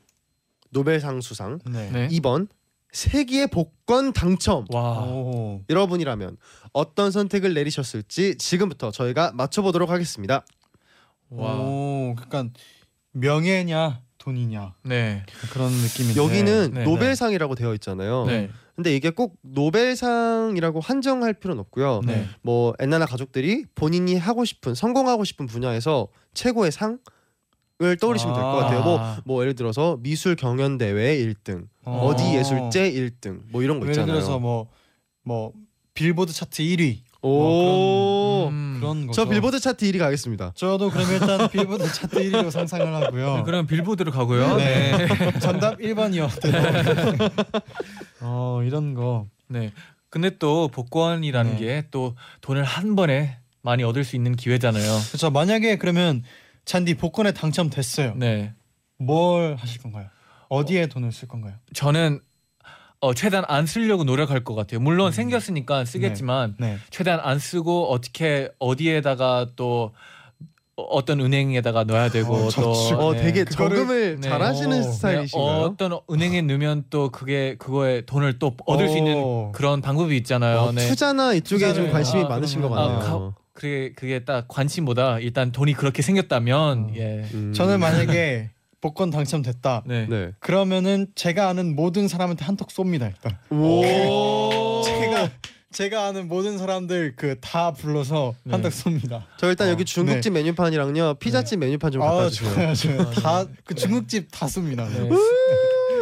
노벨상 0.72 1.22
수상 1.22 1.60
네. 1.66 1.90
네. 1.90 2.08
2번 2.10 2.48
세기의 2.92 3.48
복권 3.48 4.14
당첨 4.14 4.66
와. 4.70 5.04
오. 5.04 5.62
여러분이라면 5.70 6.38
어떤 6.74 7.12
선택을 7.12 7.54
내리셨을지 7.54 8.38
지금부터 8.38 8.92
저희가 8.92 9.32
맞춰보도록 9.34 9.90
하겠습니다 9.90 10.44
와. 11.30 11.56
오. 11.60 12.16
그러니까 12.16 12.60
명예냐 13.12 14.02
돈이냐 14.18 14.76
네. 14.84 15.24
그런 15.52 15.72
느낌인데. 15.72 16.22
여기는 16.22 16.72
네, 16.74 16.84
노벨상이라고 16.84 17.56
되어 17.56 17.74
있잖아요 17.76 18.26
네. 18.26 18.50
근데 18.76 18.96
이게 18.96 19.10
꼭 19.10 19.38
노벨상이라고 19.42 20.80
한정할 20.80 21.34
필요는 21.34 21.60
없고요 21.62 22.02
네. 22.06 22.28
뭐 22.42 22.74
엔나나 22.80 23.06
가족들이 23.06 23.66
본인이 23.76 24.18
하고 24.18 24.46
싶은 24.46 24.74
성공하고 24.74 25.26
싶은 25.26 25.46
분야에서 25.48 26.08
최고의 26.34 26.72
상 26.72 27.00
을 27.82 27.96
떠올리시면 27.98 28.34
될것 28.36 28.54
아. 28.56 28.58
같아요 28.58 28.82
뭐, 28.84 29.16
뭐 29.24 29.42
예를 29.42 29.56
들어서 29.56 29.98
미술 30.02 30.36
경연 30.36 30.78
대회 30.78 31.18
1등 31.18 31.66
어. 31.86 32.14
디 32.18 32.36
예술제 32.36 32.92
1등 32.92 33.40
뭐 33.52 33.64
이런 33.64 33.80
거 33.80 33.86
예를 33.86 33.94
있잖아요. 33.94 34.16
들어서 34.16 34.38
뭐 34.40 34.68
뭐 35.24 35.54
빌보드 35.94 36.34
차트 36.34 36.64
1위 36.64 37.00
오. 37.22 38.48
음. 38.48 38.78
그런 38.80 39.06
거죠. 39.08 39.22
저 39.24 39.30
빌보드 39.30 39.60
차트 39.60 39.86
1위 39.86 40.00
가겠습니다. 40.00 40.54
저도 40.56 40.90
그럼 40.90 41.12
일단 41.12 41.50
빌보드 41.50 41.92
차트 41.92 42.18
1위로 42.20 42.50
상상을 42.50 42.96
하고요. 42.96 43.38
네, 43.38 43.44
그럼 43.44 43.68
빌보드로 43.68 44.12
가고요. 44.12 44.56
네. 44.58 44.98
네. 44.98 45.08
정답 45.40 45.78
1번이요. 45.80 46.30
어 48.22 48.62
이런 48.66 48.94
거. 48.94 49.28
네. 49.48 49.72
근데 50.10 50.32
또 50.40 50.70
복권이라는 50.70 51.52
네. 51.52 51.58
게 51.60 51.84
또 51.92 52.16
돈을 52.42 52.64
한 52.64 52.96
번에 52.96 53.38
많이 53.62 53.84
얻을 53.84 54.04
수 54.04 54.16
있는 54.16 54.36
기회잖아요. 54.36 55.00
그렇죠. 55.10 55.30
만약에 55.30 55.78
그러면 55.78 56.24
잔디 56.70 56.94
복권에 56.94 57.32
당첨됐어요. 57.32 58.14
네. 58.16 58.54
뭘 59.00 59.56
하실 59.58 59.82
건가요? 59.82 60.06
어디에 60.50 60.86
돈을 60.86 61.12
쓸 61.12 61.28
건가요? 61.28 61.56
저는 61.74 62.20
어, 63.02 63.16
최대한 63.16 63.44
안 63.48 63.66
쓰려고 63.66 64.04
노력할 64.04 64.44
것 64.44 64.54
같아요. 64.54 64.80
물론 64.80 65.12
생겼으니까 65.12 65.84
쓰겠지만 65.86 66.58
네. 66.60 66.78
최대한 66.92 67.20
안 67.24 67.40
쓰고 67.40 67.90
어떻게 67.92 68.52
어디에다가 68.60 69.48
또 69.56 69.94
어- 70.76 70.84
어떤 70.84 71.20
은행에다가 71.22 71.86
넣어야 71.86 72.10
되고 72.12 72.36
어, 72.36 72.50
또. 72.52 72.70
어 73.00 73.14
네. 73.14 73.22
되게 73.24 73.46
저금을 73.46 74.20
네. 74.20 74.30
잘하시는 74.30 74.72
어, 74.78 74.82
네, 74.86 74.92
스타일이신가요? 74.92 75.62
어떤 75.64 76.00
은행에 76.12 76.44
넣으면 76.44 76.84
또 76.92 77.10
그게 77.10 77.56
그거에 77.58 78.02
돈을 78.02 78.38
또 78.38 78.54
얻을 78.68 78.90
수 78.90 78.96
있는 78.98 79.16
오. 79.18 79.52
그런 79.54 79.82
방법이 79.82 80.16
있잖아요. 80.18 80.60
어, 80.60 80.72
네. 80.72 80.88
투자나 80.88 81.34
이쪽에 81.34 81.66
투자를- 81.66 81.76
좀 81.76 81.92
관심이 81.92 82.24
아, 82.26 82.28
많으신 82.28 82.62
것 82.62 82.70
같네요. 82.70 83.34
아, 83.36 83.49
그게 83.60 83.92
그게 83.96 84.20
딱 84.24 84.48
관심보다 84.48 85.20
일단 85.20 85.52
돈이 85.52 85.74
그렇게 85.74 86.02
생겼다면 86.02 86.90
어. 86.92 86.94
예. 86.96 87.26
음. 87.34 87.54
저는 87.54 87.80
만약에 87.80 88.50
복권 88.82 89.10
당첨됐다. 89.10 89.84
네. 89.86 90.08
네. 90.10 90.32
그러면은 90.40 91.08
제가 91.14 91.50
아는 91.50 91.76
모든 91.76 92.08
사람한테 92.08 92.46
한턱 92.46 92.70
쏩니다. 92.70 93.12
일단 93.12 93.38
오. 93.52 94.82
제가 94.86 95.30
제가 95.72 96.06
아는 96.08 96.28
모든 96.30 96.58
사람들 96.58 97.16
그 97.18 97.36
다 97.42 97.74
불러서 97.74 98.34
네. 98.44 98.54
한턱 98.54 98.72
쏩니다. 98.72 99.24
저 99.38 99.50
일단 99.50 99.68
어, 99.68 99.72
여기 99.72 99.84
중국집 99.84 100.32
메뉴판이랑요 100.34 101.16
피자집 101.16 101.60
메뉴판 101.60 101.92
좀 101.92 102.02
갖다 102.02 102.14
아 102.14 102.30
주세요. 102.30 102.54
좋아요, 102.54 102.74
좋아요. 102.74 103.12
다그 103.12 103.76
중국집 103.76 104.30
다 104.32 104.46
쏩니다. 104.48 104.88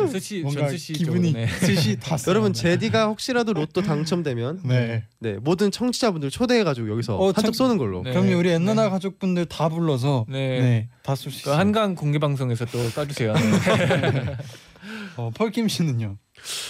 네. 0.07 0.19
스시 0.19 0.41
뭔가 0.41 0.61
전스시 0.61 0.93
기분이 0.93 1.31
쪽으로, 1.33 1.45
네. 1.45 1.47
스시 1.59 1.99
다. 1.99 2.17
여러분 2.27 2.53
제디가 2.53 3.07
혹시라도 3.07 3.53
로또 3.53 3.81
당첨되면 3.81 4.61
네. 4.65 5.05
네 5.19 5.33
모든 5.37 5.71
청취자분들 5.71 6.29
초대해가지고 6.31 6.89
여기서 6.89 7.17
어, 7.17 7.27
한턱 7.27 7.43
참- 7.45 7.53
쏘는 7.53 7.77
걸로. 7.77 8.01
네. 8.03 8.11
그럼요 8.11 8.37
우리 8.37 8.49
엔나나 8.49 8.89
가족분들 8.89 9.45
다 9.45 9.69
불러서 9.69 10.25
네. 10.29 10.59
네, 10.59 10.89
다쏠수그 11.03 11.49
있어요. 11.49 11.55
한강 11.59 11.95
공개 11.95 12.19
방송에서 12.19 12.65
또 12.65 12.79
까주세요. 12.95 13.33
네. 13.33 14.37
어, 15.17 15.31
펄킴 15.33 15.67
씨는요? 15.67 16.17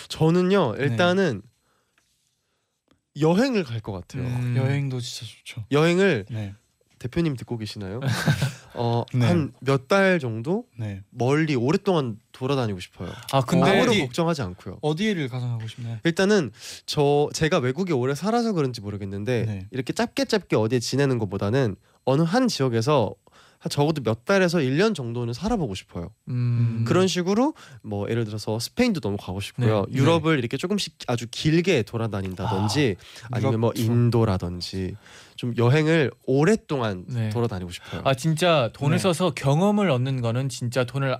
저는요 0.08 0.76
일단은 0.80 1.42
여행을 3.20 3.64
갈 3.64 3.82
것 3.82 3.92
같아요. 3.94 4.24
음. 4.24 4.56
여행도 4.58 5.00
진짜 5.00 5.26
좋죠. 5.26 5.66
여행을 5.72 6.26
네, 6.30 6.54
대표님 7.00 7.36
듣고 7.36 7.58
계시나요? 7.58 8.00
어, 8.78 9.04
네. 9.14 9.26
한몇 9.26 9.88
달 9.88 10.20
정도 10.20 10.66
네. 10.78 11.02
멀리 11.10 11.56
오랫동안 11.56 12.18
돌아다니고 12.32 12.80
싶어요. 12.80 13.12
아 13.32 13.42
근데 13.42 13.66
아무런 13.70 13.90
어디- 13.90 14.00
걱정하지 14.02 14.42
않고요. 14.44 14.78
어디를 14.82 15.28
가상하고 15.30 15.68
싶나요? 15.68 15.98
일단은 16.04 16.52
저 16.86 17.30
제가 17.34 17.58
외국에 17.60 17.94
오래 17.94 18.14
살아서 18.16 18.54
그런지 18.54 18.82
모르겠는데 18.82 19.46
네. 19.46 19.68
이렇게 19.72 19.94
짧게 19.94 20.26
짧게 20.26 20.56
어디에 20.56 20.80
지내는 20.80 21.18
것보다는 21.18 21.76
어느 22.06 22.22
한 22.22 22.48
지역에서 22.48 23.14
한 23.60 23.72
적어도 23.72 24.04
몇 24.04 24.24
달에서 24.24 24.60
1년 24.60 24.94
정도는 24.94 25.34
살아보고 25.34 25.74
싶어요. 25.74 26.12
음. 26.28 26.86
그런 26.88 27.08
식으로 27.08 27.56
뭐 27.82 28.08
예를 28.08 28.24
들어서 28.24 28.60
스페인도 28.60 29.00
너무 29.00 29.18
가고 29.20 29.40
싶고요. 29.40 29.86
네. 29.90 29.98
유럽을 29.98 30.38
이렇게 30.38 30.58
조금씩 30.58 30.94
아주 31.08 31.26
길게 31.32 31.82
돌아다닌다든지 31.82 32.98
아, 33.32 33.40
니면뭐. 33.40 33.72
인도라든지 33.76 34.96
좀 35.38 35.54
여행을 35.56 36.12
오랫동안 36.26 37.06
네. 37.08 37.30
돌아다니고 37.30 37.72
싶어요. 37.72 38.02
아 38.04 38.14
진짜 38.14 38.70
돈을 38.74 38.98
네. 38.98 39.02
써서 39.02 39.32
경험을 39.34 39.90
얻는 39.90 40.22
거는 40.22 40.50
진짜 40.50 40.84
돈을 40.84 41.18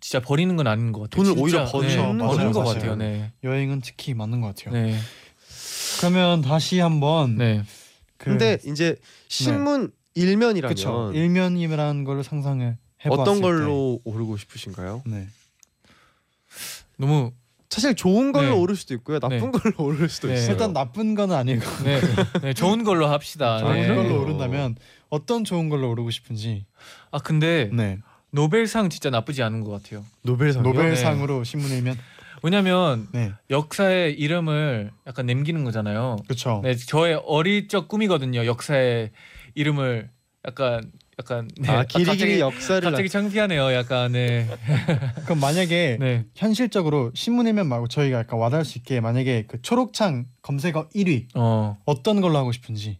진짜 0.00 0.20
버리는 0.20 0.54
건 0.54 0.66
아닌 0.66 0.92
것 0.92 1.00
같아요. 1.00 1.24
돈을 1.24 1.34
진짜, 1.34 1.42
오히려 1.42 1.72
버는 1.72 1.88
네. 1.88 1.96
버는 1.96 2.52
것 2.52 2.60
맞아요. 2.60 2.74
같아요. 2.74 2.96
네. 2.96 3.32
여행은 3.42 3.80
특히 3.80 4.14
맞는 4.14 4.40
것 4.42 4.54
같아요. 4.54 4.74
네. 4.74 4.96
그러면 5.98 6.42
다시 6.42 6.78
한번 6.78 7.36
네. 7.36 7.62
그, 8.18 8.30
근데 8.30 8.58
이제 8.66 8.96
신문 9.28 9.90
일면이라면 10.14 10.74
그쵸 10.74 11.10
일면이라는 11.14 12.04
걸 12.04 12.22
상상을 12.22 12.76
해봤을 13.04 13.20
어떤 13.20 13.40
걸로 13.40 14.00
오르고 14.04 14.36
싶으신가요? 14.36 15.02
때. 15.04 15.10
네. 15.10 15.28
너무 16.98 17.32
사실 17.74 17.96
좋은 17.96 18.30
걸로 18.30 18.50
네. 18.50 18.52
오를 18.52 18.76
수도 18.76 18.94
있고요, 18.94 19.18
나쁜 19.18 19.50
네. 19.50 19.50
걸로 19.50 19.74
오를 19.78 20.08
수도 20.08 20.28
네. 20.28 20.34
있어요. 20.34 20.52
일단 20.52 20.72
나쁜 20.72 21.16
거는 21.16 21.34
아니고 21.34 21.64
네. 21.82 22.00
네. 22.40 22.54
좋은 22.54 22.84
걸로 22.84 23.08
합시다. 23.08 23.58
좋은 23.58 23.74
네. 23.74 23.88
걸로 23.88 24.22
오른다면 24.22 24.76
어떤 25.08 25.42
좋은 25.42 25.68
걸로 25.68 25.90
오르고 25.90 26.10
싶은지. 26.10 26.66
아 27.10 27.18
근데 27.18 27.68
네. 27.72 27.98
노벨상 28.30 28.90
진짜 28.90 29.10
나쁘지 29.10 29.42
않은 29.42 29.62
것 29.64 29.70
같아요. 29.72 30.04
노벨상이요? 30.22 30.72
노벨상으로 30.72 31.42
신문에 31.42 31.76
일면. 31.78 31.98
왜냐면 32.44 33.08
네. 33.10 33.32
역사의 33.50 34.14
이름을 34.14 34.92
약간 35.08 35.26
남기는 35.26 35.64
거잖아요. 35.64 36.16
그렇죠. 36.24 36.60
네, 36.62 36.76
저의 36.76 37.20
어릴 37.26 37.66
적 37.66 37.88
꿈이거든요. 37.88 38.46
역사의 38.46 39.10
이름을 39.54 40.10
약간 40.46 40.92
약간 41.18 41.48
네. 41.58 41.68
아 41.70 41.84
길이 41.84 42.04
갑자기- 42.04 42.26
길이 42.32 42.40
역사를 42.40 42.80
갑자기 42.82 43.08
창피하네요. 43.08 43.72
약간 43.72 44.12
네. 44.12 44.48
그럼 45.24 45.38
만약에 45.40 45.96
네. 46.00 46.24
현실적으로 46.34 47.12
신문 47.14 47.46
일면 47.46 47.68
말고 47.68 47.88
저희가 47.88 48.18
약간 48.20 48.38
와닿을 48.40 48.64
수 48.64 48.78
있게 48.78 49.00
만약에 49.00 49.44
그 49.46 49.62
초록창 49.62 50.26
검색어 50.42 50.88
1위 50.94 51.28
어. 51.34 51.78
어떤 51.84 52.20
걸로 52.20 52.36
하고 52.38 52.50
싶은지. 52.52 52.98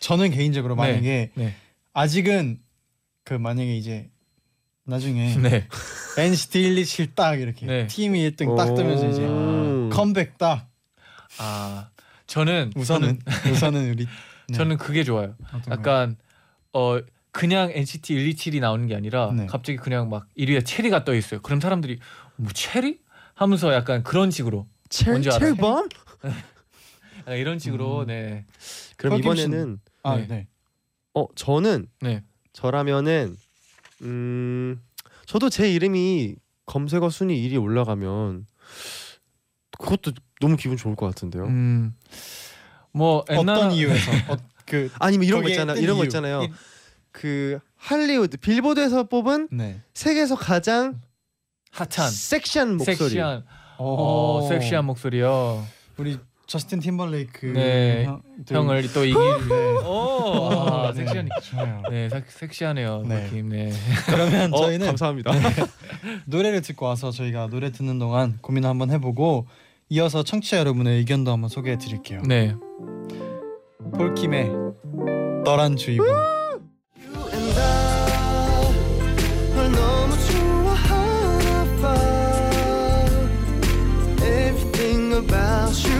저는 0.00 0.30
개인적으로 0.32 0.74
네. 0.74 0.80
만약에 0.82 1.30
네. 1.34 1.54
아직은 1.92 2.58
그 3.24 3.34
만약에 3.34 3.76
이제 3.76 4.10
나중에 4.84 5.34
네. 5.38 5.68
NCT 6.18 6.62
127 6.74 7.14
딱 7.14 7.40
이렇게 7.40 7.66
네. 7.66 7.86
팀이 7.86 8.28
1등 8.30 8.56
딱 8.56 8.74
뜨면서 8.74 9.08
이제 9.08 9.22
음. 9.24 9.88
컴백 9.92 10.36
딱 10.38 10.68
아 11.38 11.90
저는 12.26 12.72
우선은 12.74 13.20
우선은 13.52 13.90
우리 13.90 14.06
네. 14.48 14.54
저는 14.56 14.78
그게 14.78 15.04
좋아요. 15.04 15.36
약간 15.70 16.16
어 16.72 16.98
그냥 17.32 17.70
NCT 17.72 18.14
127이 18.14 18.60
나오는 18.60 18.86
게 18.86 18.94
아니라 18.94 19.32
네. 19.32 19.46
갑자기 19.46 19.78
그냥 19.78 20.08
막 20.08 20.26
1위에 20.36 20.64
체리가 20.66 21.04
떠 21.04 21.14
있어요. 21.14 21.40
그럼 21.42 21.60
사람들이 21.60 21.98
뭐 22.36 22.50
체리? 22.52 23.00
하면서 23.34 23.72
약간 23.72 24.02
그런 24.02 24.30
식으로 24.30 24.66
첼 24.90 25.12
뭔지 25.12 25.30
알아요? 25.30 25.54
약간 27.20 27.36
이런 27.38 27.58
식으로 27.58 28.00
음. 28.02 28.06
네. 28.06 28.44
그럼 28.96 29.18
이번에는 29.18 29.80
아 30.02 30.16
네. 30.16 30.26
네. 30.26 30.46
어 31.14 31.26
저는 31.34 31.86
네. 32.00 32.22
저라면은 32.52 33.36
음 34.02 34.80
저도 35.26 35.48
제 35.48 35.70
이름이 35.72 36.34
검색어 36.66 37.08
순위 37.10 37.48
1위 37.48 37.62
올라가면 37.62 38.46
그것도 39.78 40.12
너무 40.40 40.56
기분 40.56 40.76
좋을 40.76 40.94
것 40.96 41.06
같은데요. 41.06 41.44
음. 41.46 41.94
뭐 42.92 43.18
어떤 43.28 43.46
엔나나- 43.46 43.72
이유에서 43.74 44.10
어, 44.32 44.36
그 44.66 44.90
아니면 44.98 45.26
이런 45.26 45.42
거 45.42 45.48
있잖아. 45.48 45.74
뜬 45.74 45.82
이런 45.82 45.96
거 45.96 46.02
이유. 46.02 46.08
있잖아요. 46.08 46.42
이- 47.10 47.12
그 47.12 47.58
할리우드 47.76 48.36
빌보드에서 48.36 49.04
뽑은 49.04 49.48
네. 49.52 49.80
세계에서 49.94 50.36
가장 50.36 51.00
핫한 51.72 52.10
섹시한 52.10 52.76
목소리. 52.76 52.96
섹시한 52.96 53.44
어, 53.78 54.42
어, 54.44 54.48
섹시한 54.48 54.84
목소리요. 54.84 55.64
우리 55.96 56.18
저스틴 56.46 56.80
팀벌레이크 56.80 57.46
네. 57.46 58.04
형, 58.04 58.22
형을 58.48 58.92
또 58.92 59.04
이기 59.04 59.14
오, 59.16 60.50
아, 60.68 60.92
네. 60.92 60.96
섹시한 61.04 61.28
좋아요. 61.44 61.82
네, 61.90 62.08
섹- 62.08 62.30
섹시하네요. 62.30 63.02
네. 63.06 63.24
느낌. 63.24 63.48
네. 63.50 63.72
그러면 64.06 64.52
어, 64.54 64.58
저희는 64.58 64.86
감사합니다. 64.88 65.30
노래를 66.26 66.60
듣고 66.62 66.86
와서 66.86 67.10
저희가 67.12 67.46
노래 67.48 67.70
듣는 67.70 67.98
동안 67.98 68.38
고민 68.42 68.64
한번 68.64 68.90
해보고 68.90 69.46
이어서 69.90 70.22
청취자 70.22 70.58
여러분의 70.58 70.98
의견도 70.98 71.30
한번 71.32 71.48
소개해 71.48 71.78
드릴게요. 71.78 72.22
네. 72.26 72.54
폴킴의 73.96 74.50
너란 75.44 75.76
주의보. 75.76 76.04
shoot. 85.72 85.99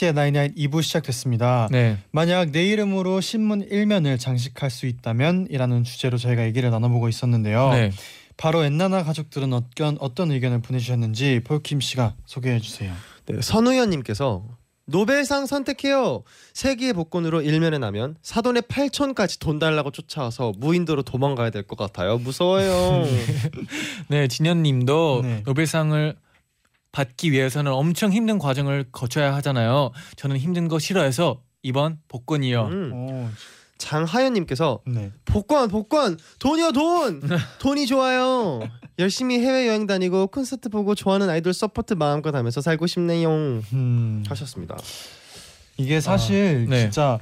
네, 0.00 0.06
NCT의 0.06 0.12
나인나인 0.14 0.54
2부 0.54 0.82
시작됐습니다. 0.82 1.68
네. 1.70 1.98
만약 2.10 2.50
내 2.50 2.64
이름으로 2.66 3.20
신문 3.20 3.62
일면을 3.62 4.18
장식할 4.18 4.70
수 4.70 4.86
있다면 4.86 5.48
이라는 5.50 5.84
주제로 5.84 6.16
저희가 6.16 6.44
얘기를 6.44 6.70
나눠보고 6.70 7.08
있었는데요. 7.08 7.70
네. 7.70 7.90
바로 8.36 8.64
엔나나 8.64 9.04
가족들은 9.04 9.52
어떤 9.52 9.98
어떤 10.00 10.30
의견을 10.30 10.62
보내주셨는지 10.62 11.40
폴킴 11.44 11.80
씨가 11.80 12.14
소개해 12.24 12.60
주세요. 12.60 12.92
네, 13.26 13.40
선우현님께서 13.42 14.44
노벨상 14.86 15.46
선택해요. 15.46 16.24
세기의 16.54 16.94
복권으로 16.94 17.42
일면에 17.42 17.78
나면 17.78 18.16
사돈의 18.22 18.62
8촌까지 18.62 19.38
돈 19.40 19.58
달라고 19.58 19.90
쫓아와서 19.90 20.52
무인도로 20.56 21.02
도망가야 21.02 21.50
될 21.50 21.62
것 21.62 21.76
같아요. 21.76 22.18
무서워요. 22.18 23.04
네, 24.08 24.26
진현 24.28 24.62
님도 24.62 25.20
네. 25.22 25.42
노벨상을 25.44 26.16
받기 26.92 27.32
위해서는 27.32 27.72
엄청 27.72 28.12
힘든 28.12 28.38
과정을 28.38 28.86
거쳐야 28.92 29.34
하잖아요. 29.36 29.92
저는 30.16 30.36
힘든 30.38 30.68
거 30.68 30.78
싫어해서 30.78 31.40
이번 31.62 31.98
복권이요. 32.08 32.64
음. 32.66 32.92
오, 32.92 33.28
장하연님께서 33.78 34.80
네. 34.86 35.10
복권 35.24 35.68
복권 35.68 36.18
돈이요 36.38 36.72
돈 36.72 37.22
돈이 37.60 37.86
좋아요 37.86 38.60
열심히 38.98 39.38
해외 39.40 39.68
여행 39.68 39.86
다니고 39.86 40.26
콘서트 40.26 40.68
보고 40.68 40.94
좋아하는 40.94 41.30
아이돌 41.30 41.54
support 41.54 41.94
마음껏 41.94 42.34
하면서 42.34 42.60
살고 42.60 42.86
싶네요 42.86 43.30
음. 43.72 44.22
하셨습니다. 44.28 44.76
이게 45.78 46.00
사실 46.02 46.66
네. 46.68 46.80
진짜 46.82 47.18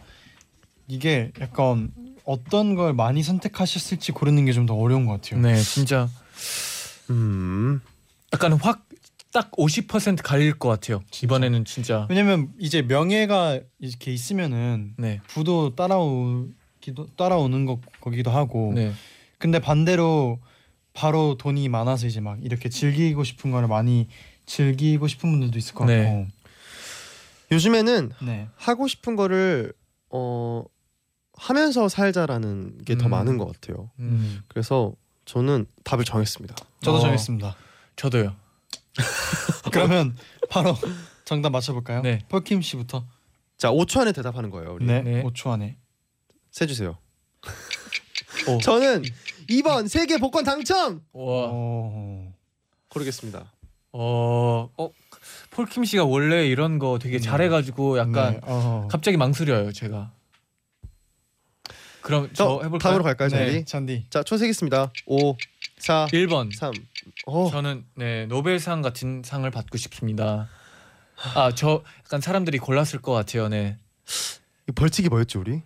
이게 0.88 1.31
약간 1.40 1.92
어떤 2.24 2.74
걸 2.74 2.92
많이 2.92 3.22
선택하셨을지 3.22 4.11
고르는 4.12 4.44
게 4.46 4.52
좀 4.52 4.66
더 4.66 4.74
어려운 4.74 5.07
것 5.07 5.12
같아요. 5.20 5.40
네, 5.40 5.61
진짜 5.62 6.09
음 7.11 7.81
약간 8.33 8.52
확 8.54 8.88
딱 9.32 9.50
50% 9.52 10.22
갈릴 10.22 10.58
것 10.58 10.68
같아요. 10.68 11.02
이번에는 11.22 11.64
진짜. 11.64 12.06
왜냐면 12.08 12.52
이제 12.58 12.82
명예가 12.82 13.60
이렇게 13.78 14.12
있으면은 14.12 14.94
네, 14.96 15.20
부도 15.26 15.74
따라오기도 15.74 17.08
따라오는 17.16 17.66
거 17.66 17.80
거기도 18.00 18.30
하고. 18.30 18.72
네, 18.74 18.92
근데 19.38 19.58
반대로 19.58 20.40
바로 20.94 21.36
돈이 21.36 21.68
많아서 21.68 22.06
이제 22.06 22.20
막 22.20 22.38
이렇게 22.42 22.68
즐기고 22.68 23.22
싶은 23.24 23.50
거를 23.50 23.68
많이 23.68 24.08
즐기고 24.46 25.06
싶은 25.08 25.30
분들도 25.30 25.58
있을 25.58 25.74
것 25.74 25.84
네. 25.84 26.04
같고. 26.04 26.26
요즘에는 27.52 28.12
네. 28.22 28.48
하고 28.56 28.88
싶은 28.88 29.16
거를 29.16 29.72
어 30.10 30.64
하면서 31.34 31.88
살자라는 31.88 32.78
게더 32.84 33.06
음. 33.06 33.10
많은 33.10 33.38
것 33.38 33.46
같아요. 33.46 33.90
음, 34.00 34.42
그래서 34.48 34.92
저는 35.24 35.66
답을 35.84 36.04
정했습니다. 36.04 36.56
저도 36.82 36.96
어. 36.96 37.00
정했습니다. 37.00 37.54
저도요. 37.96 38.34
그러면 39.72 40.16
바로 40.50 40.76
정답 41.24 41.50
맞춰볼까요? 41.50 42.02
네. 42.02 42.20
폴킴 42.28 42.62
씨부터. 42.62 43.06
자 43.56 43.70
5초 43.70 44.00
안에 44.00 44.12
대답하는 44.12 44.50
거예요. 44.50 44.72
우리 44.74 44.84
네. 44.87 45.02
네. 45.02 45.22
5초 45.22 45.50
안에. 45.50 45.76
세 46.50 46.66
주세요. 46.66 46.96
오. 48.48 48.58
저는 48.61 49.02
2번 49.48 49.88
세계 49.88 50.16
복권 50.18 50.44
당첨 50.44 51.02
와, 51.12 51.22
오. 51.50 52.32
고르겠습니다. 52.88 53.52
어, 53.92 54.70
어, 54.76 54.90
폴킴 55.50 55.84
씨가 55.84 56.04
원래 56.04 56.46
이런 56.46 56.78
거 56.78 56.98
되게 56.98 57.18
네. 57.18 57.22
잘해가지고 57.22 57.98
약간 57.98 58.34
네. 58.34 58.40
어. 58.44 58.87
갑자기 58.90 59.16
망설여요, 59.16 59.72
제가. 59.72 60.12
그럼 62.00 62.28
저 62.32 62.44
저 62.44 62.54
해볼까요? 62.64 62.78
다음으로 62.78 63.04
갈까요, 63.04 63.28
잔디? 63.28 63.52
네. 63.52 63.64
잔디. 63.64 64.06
자 64.08 64.22
초세겠습니다. 64.22 64.92
5, 65.06 65.37
4, 65.78 66.06
1번. 66.12 66.54
3. 66.54 66.72
어, 67.26 67.48
저는 67.50 67.84
네 67.94 68.26
노벨상 68.26 68.82
같은 68.82 69.22
상을 69.24 69.48
받고 69.50 69.76
싶습니다. 69.78 70.48
아 71.34 71.50
저 71.54 71.82
약간 72.04 72.20
사람들이 72.20 72.58
골랐을 72.58 73.00
것 73.02 73.12
같아요. 73.12 73.48
네. 73.48 73.76
이 74.68 74.72
벌칙이 74.72 75.08
뭐였지 75.08 75.38
우리? 75.38 75.62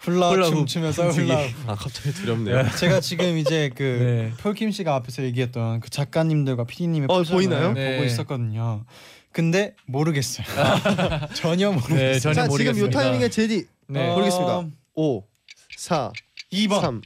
훌라 0.00 0.42
춤추면서. 0.44 1.08
훌라. 1.10 1.38
아 1.66 1.74
갑자기 1.74 2.12
두렵네요. 2.12 2.68
제가 2.78 3.00
지금 3.00 3.38
이제 3.38 3.70
그 3.74 3.82
네. 3.82 4.42
폴킴 4.42 4.70
씨가 4.70 4.94
앞에서 4.96 5.22
얘기했던 5.22 5.80
그 5.80 5.88
작가님들과 5.90 6.64
PD님의 6.64 7.08
어, 7.10 7.22
보이나요? 7.22 7.68
보고 7.68 7.74
네. 7.80 8.04
있었거든요. 8.04 8.84
근데 9.32 9.74
모르겠어요. 9.86 10.46
전혀 11.34 11.70
모르겠어요. 11.72 11.98
네, 11.98 12.18
전혀 12.18 12.34
자 12.34 12.42
지금 12.42 12.50
모르겠습니다. 12.50 12.86
요 12.86 12.90
타이밍에 12.90 13.28
제디 13.28 13.66
네. 13.88 14.08
어, 14.08 14.14
모르겠습니다. 14.14 14.66
5, 14.94 15.24
4, 15.76 16.12
2번 16.52 16.80
3. 16.80 17.02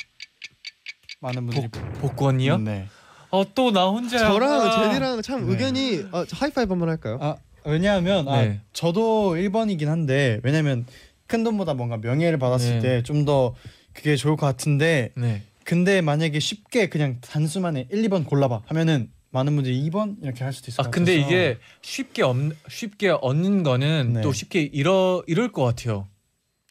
많은 1.21 1.47
분들이 1.47 1.69
복, 1.69 1.93
복권이요? 2.01 2.59
네. 2.59 2.87
어또 3.31 3.73
나 3.73 3.89
혼자. 3.89 4.19
저랑 4.19 4.71
제디랑 4.71 5.23
참 5.23 5.45
네. 5.45 5.53
의견이 5.53 6.05
아, 6.13 6.25
하이파이브 6.31 6.73
한번 6.73 6.89
할까요? 6.89 7.19
아 7.21 7.37
왜냐하면 7.65 8.25
네. 8.25 8.61
아, 8.61 8.65
저도 8.73 9.35
1번이긴 9.37 9.87
한데 9.87 10.41
왜냐면 10.43 10.87
큰 11.27 11.45
돈보다 11.45 11.75
뭔가 11.75 11.99
명예를 11.99 12.39
받았을 12.39 12.79
네. 12.79 13.03
때좀 13.03 13.25
더 13.25 13.55
그게 13.93 14.17
좋을 14.17 14.37
것 14.37 14.47
같은데 14.47 15.11
네. 15.17 15.43
근데 15.65 16.01
만약에 16.01 16.39
쉽게 16.41 16.89
그냥 16.89 17.21
단수만에 17.21 17.89
1, 17.91 18.03
2번 18.09 18.25
골라봐 18.25 18.63
하면은 18.67 19.11
많은 19.31 19.55
분들이 19.55 19.79
2번 19.91 20.17
이렇게 20.23 20.43
할 20.45 20.55
수도 20.55 20.71
있을 20.71 20.81
아것 20.81 20.91
근데 20.91 21.17
같아서 21.17 21.29
이게 21.35 21.59
쉽게 21.83 22.23
얻 22.23 22.37
쉽게 22.71 23.11
얻는 23.11 23.63
거는 23.65 24.13
네. 24.15 24.21
또 24.23 24.33
쉽게 24.33 24.63
잃어 24.63 25.23
잃을 25.27 25.53
것 25.53 25.65
같아요. 25.65 26.07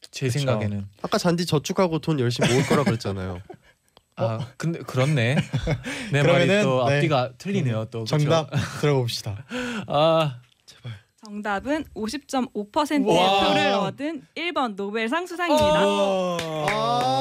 제 0.10 0.28
그쵸. 0.28 0.40
생각에는. 0.40 0.88
아까 1.04 1.20
잔디 1.20 1.46
저축하고 1.46 2.00
돈 2.00 2.20
열심히 2.20 2.52
모을 2.52 2.66
거라 2.66 2.84
그랬잖아요. 2.84 3.42
아 4.18 4.40
근데 4.58 4.80
그렇네. 4.80 5.36
내 6.12 6.24
말이 6.24 6.48
그러면은, 6.48 6.64
또 6.64 6.86
네. 6.88 6.96
앞뒤가 6.96 7.30
틀리네요. 7.38 7.86
또 7.92 8.00
그쵸? 8.00 8.18
정답 8.18 8.50
들어봅시다. 8.82 9.46
아 9.88 10.40
정답은 11.24 11.86
50.5%의 11.96 13.18
와. 13.18 13.48
표를 13.48 13.74
얻은 13.74 14.24
1번 14.36 14.76
노벨상 14.76 15.26
수상입니다. 15.28 15.80
아. 16.70 17.18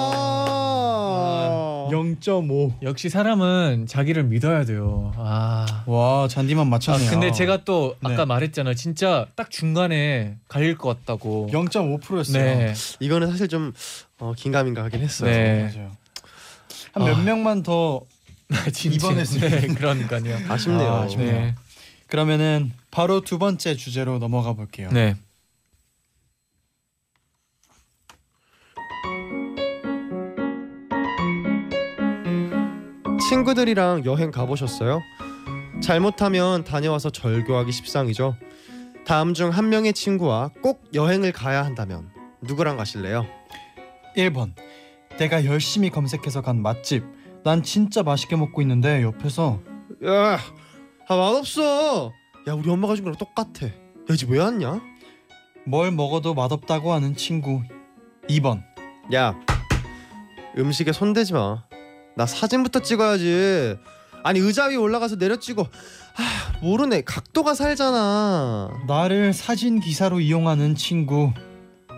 0.5. 1.90 2.82
역시 2.82 3.08
사람은 3.08 3.86
자기를 3.86 4.24
믿어야 4.24 4.64
돼요. 4.64 5.12
아. 5.16 5.84
와 5.86 6.26
잔디만 6.28 6.66
아, 6.66 6.70
맞췄네요. 6.70 7.10
근데 7.10 7.30
제가 7.30 7.64
또 7.64 7.96
아까 8.02 8.16
네. 8.18 8.24
말했잖아요. 8.24 8.74
진짜 8.74 9.26
딱 9.36 9.50
중간에 9.50 10.36
갈릴 10.48 10.76
것 10.78 10.88
같다고. 10.98 11.48
0.5%였어요. 11.52 12.42
네. 12.58 12.74
이거는 13.00 13.30
사실 13.30 13.48
좀 13.48 13.72
어, 14.18 14.32
긴가민가 14.36 14.82
하긴 14.84 15.00
했어요. 15.00 15.30
네. 15.30 15.70
맞아요. 15.74 15.92
한몇 16.96 17.18
아. 17.18 17.22
명만 17.22 17.62
더 17.62 18.00
진짜. 18.72 18.96
이번에 18.96 19.24
네, 19.24 19.66
그러니까요. 19.74 20.38
아쉽네요. 20.48 20.88
아, 20.92 21.02
아쉽네요. 21.02 21.32
네. 21.32 21.54
그러면은 22.06 22.72
바로 22.90 23.20
두 23.20 23.38
번째 23.38 23.74
주제로 23.76 24.18
넘어가 24.18 24.52
볼게요. 24.54 24.88
네. 24.92 25.16
친구들이랑 33.28 34.04
여행 34.04 34.30
가보셨어요? 34.30 35.02
잘못하면 35.82 36.64
다녀와서 36.64 37.10
절교하기 37.10 37.72
십상이죠. 37.72 38.36
다음 39.06 39.34
중 39.34 39.50
한 39.50 39.68
명의 39.68 39.92
친구와 39.92 40.50
꼭 40.62 40.82
여행을 40.94 41.32
가야 41.32 41.64
한다면 41.64 42.10
누구랑 42.42 42.76
가실래요? 42.76 43.26
1번. 44.16 44.52
내가 45.18 45.44
열심히 45.44 45.90
검색해서 45.90 46.42
간 46.42 46.60
맛집. 46.60 47.04
난 47.42 47.62
진짜 47.62 48.02
맛있게 48.02 48.36
먹고 48.36 48.60
있는데 48.62 49.02
옆에서 49.02 49.60
야, 50.04 50.38
아 51.08 51.16
맛없어. 51.16 52.12
야 52.48 52.52
우리 52.52 52.68
엄마가 52.70 52.94
준 52.94 53.04
거랑 53.04 53.16
똑같아. 53.18 53.66
야 53.66 53.70
이제 54.12 54.26
왜 54.28 54.38
왔냐? 54.38 54.80
뭘 55.64 55.90
먹어도 55.90 56.34
맛없다고 56.34 56.92
하는 56.92 57.16
친구. 57.16 57.62
2번. 58.28 58.62
야 59.14 59.34
음식에 60.58 60.92
손대지 60.92 61.32
마. 61.32 61.64
나 62.16 62.26
사진부터 62.26 62.80
찍어야지. 62.80 63.76
아니 64.22 64.40
의자 64.40 64.66
위에 64.66 64.76
올라가서 64.76 65.16
내려 65.16 65.36
찍어. 65.36 65.62
아 65.62 66.58
모르네. 66.60 67.02
각도가 67.02 67.54
살잖아. 67.54 68.84
나를 68.86 69.32
사진 69.32 69.80
기사로 69.80 70.20
이용하는 70.20 70.74
친구. 70.74 71.32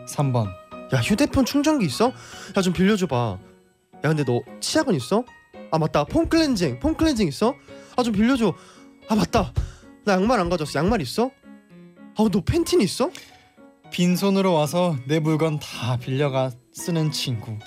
3번. 0.08 0.48
야 0.92 0.98
휴대폰 1.00 1.44
충전기 1.44 1.84
있어? 1.86 2.12
야 2.56 2.62
좀 2.62 2.72
빌려줘봐. 2.72 3.38
야 3.96 4.00
근데 4.02 4.24
너 4.24 4.40
치약은 4.60 4.94
있어? 4.94 5.24
아 5.70 5.78
맞다. 5.78 6.04
폼 6.04 6.28
클렌징. 6.28 6.78
폼 6.80 6.94
클렌징 6.94 7.28
있어? 7.28 7.54
아 7.96 8.02
좀 8.02 8.12
빌려줘. 8.14 8.54
아 9.08 9.14
맞다. 9.14 9.52
나 10.04 10.14
양말 10.14 10.40
안 10.40 10.48
가져왔어. 10.48 10.78
양말 10.78 11.00
있어? 11.02 11.30
아너 12.16 12.40
팬티는 12.44 12.84
있어? 12.84 13.10
빈손으로 13.90 14.52
와서 14.54 14.96
내 15.06 15.18
물건 15.20 15.58
다 15.58 15.96
빌려가 15.98 16.50
쓰는 16.72 17.10
친구. 17.10 17.58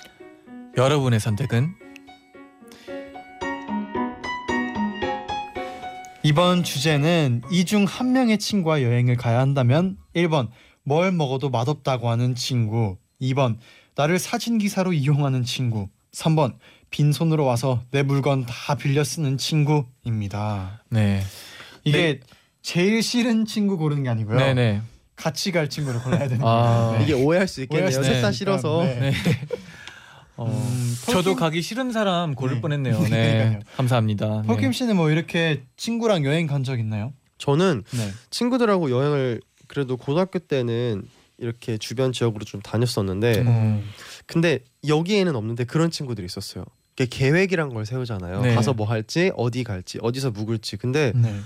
여러분의 0.76 1.20
선택은 1.20 1.74
이번 6.24 6.62
주제는 6.62 7.42
이 7.50 7.64
중 7.64 7.84
한 7.84 8.12
명의 8.12 8.38
친구와 8.38 8.82
여행을 8.82 9.16
가야 9.16 9.40
한다면 9.40 9.96
1번 10.14 10.48
뭘 10.84 11.12
먹어도 11.12 11.50
맛없다고 11.50 12.08
하는 12.08 12.34
친구 12.34 12.96
2번 13.22 13.56
나를 13.94 14.18
사진 14.18 14.58
기사로 14.58 14.92
이용하는 14.92 15.44
친구 15.44 15.88
3번 16.12 16.54
빈손으로 16.90 17.44
와서 17.44 17.82
내 17.90 18.02
물건 18.02 18.44
다 18.44 18.74
빌려 18.74 19.02
쓰는 19.04 19.38
친구입니다. 19.38 20.82
네. 20.90 21.22
이게 21.84 22.20
제일 22.60 23.02
싫은 23.02 23.46
친구 23.46 23.78
고르는 23.78 24.02
게 24.02 24.08
아니고요. 24.10 24.36
네, 24.36 24.54
네. 24.54 24.82
같이 25.16 25.52
갈 25.52 25.68
친구를 25.68 26.02
골라야 26.02 26.28
됩니다. 26.28 26.46
아. 26.46 26.96
네. 26.98 27.04
이게 27.04 27.12
오해할 27.14 27.48
수 27.48 27.62
있겠네요. 27.62 27.86
오해할 27.86 27.92
수셋다 28.04 28.28
있으니까, 28.28 28.32
싫어서. 28.32 28.84
네. 28.84 28.98
네. 29.00 29.12
어, 30.36 30.46
음, 30.46 30.96
저도 31.12 31.34
가기 31.36 31.60
싫은 31.62 31.92
사람 31.92 32.34
고를 32.34 32.56
네. 32.56 32.60
뻔했네요. 32.60 33.00
네. 33.08 33.60
감사합니다. 33.76 34.42
폴킴 34.42 34.70
네. 34.70 34.72
씨는 34.72 34.96
뭐 34.96 35.10
이렇게 35.10 35.62
친구랑 35.76 36.24
여행 36.24 36.46
간 36.46 36.62
적 36.64 36.78
있나요? 36.78 37.12
저는 37.38 37.82
네. 37.90 38.10
친구들하고 38.30 38.90
여행을 38.90 39.40
그래도 39.66 39.96
고등학교 39.96 40.38
때는 40.38 41.02
이렇게 41.42 41.76
주변 41.76 42.12
지역으로 42.12 42.44
좀 42.44 42.60
다녔었는데 42.62 43.40
음. 43.40 43.84
근데 44.26 44.60
여기에는 44.86 45.34
없는데 45.36 45.64
그런 45.64 45.90
친구들이 45.90 46.24
있었어요. 46.24 46.64
계획이란 46.96 47.74
걸 47.74 47.84
세우잖아요. 47.84 48.42
네. 48.42 48.54
가서 48.54 48.74
뭐 48.74 48.86
할지, 48.86 49.32
어디 49.36 49.64
갈지, 49.64 49.98
어디서 50.02 50.30
묵을지. 50.30 50.76
근데 50.76 51.12
네. 51.16 51.40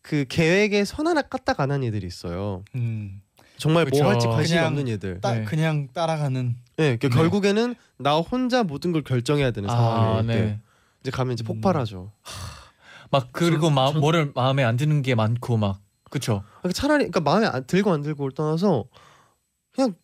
그 0.00 0.24
계획에 0.28 0.84
선 0.86 1.06
하나 1.06 1.20
까딱 1.22 1.60
안 1.60 1.70
한 1.70 1.84
애들이 1.84 2.06
있어요. 2.06 2.64
음. 2.76 3.20
정말 3.58 3.84
그쵸. 3.84 4.02
뭐 4.02 4.12
할지 4.12 4.26
관심이 4.26 4.56
그냥 4.56 4.66
없는 4.72 4.88
애들. 4.88 5.20
따, 5.20 5.34
네. 5.34 5.44
그냥 5.44 5.88
따라가는 5.92 6.56
네, 6.78 6.96
그 6.96 7.10
네. 7.10 7.14
결국에는 7.14 7.74
나 7.98 8.16
혼자 8.16 8.62
모든 8.62 8.90
걸 8.92 9.02
결정해야 9.02 9.50
되는 9.50 9.68
아, 9.68 10.22
때 10.22 10.34
네. 10.34 10.60
이제 11.02 11.10
가면 11.10 11.34
이제 11.34 11.44
음. 11.44 11.46
폭발하죠. 11.46 12.10
막 13.10 13.28
그리고 13.32 13.66
전- 13.66 13.74
마, 13.74 13.92
전- 13.92 14.00
뭐를 14.00 14.32
마음에 14.34 14.64
안 14.64 14.76
드는 14.78 15.02
게 15.02 15.14
많고 15.14 15.58
막 15.58 15.80
그쵸? 16.08 16.42
그러니까 16.60 16.72
차라리 16.80 16.98
그러니까 17.10 17.20
마음에 17.20 17.46
안 17.46 17.64
들고 17.66 17.92
안 17.92 18.00
들고를 18.02 18.34
떠나서 18.34 18.84
그냥 19.80 19.94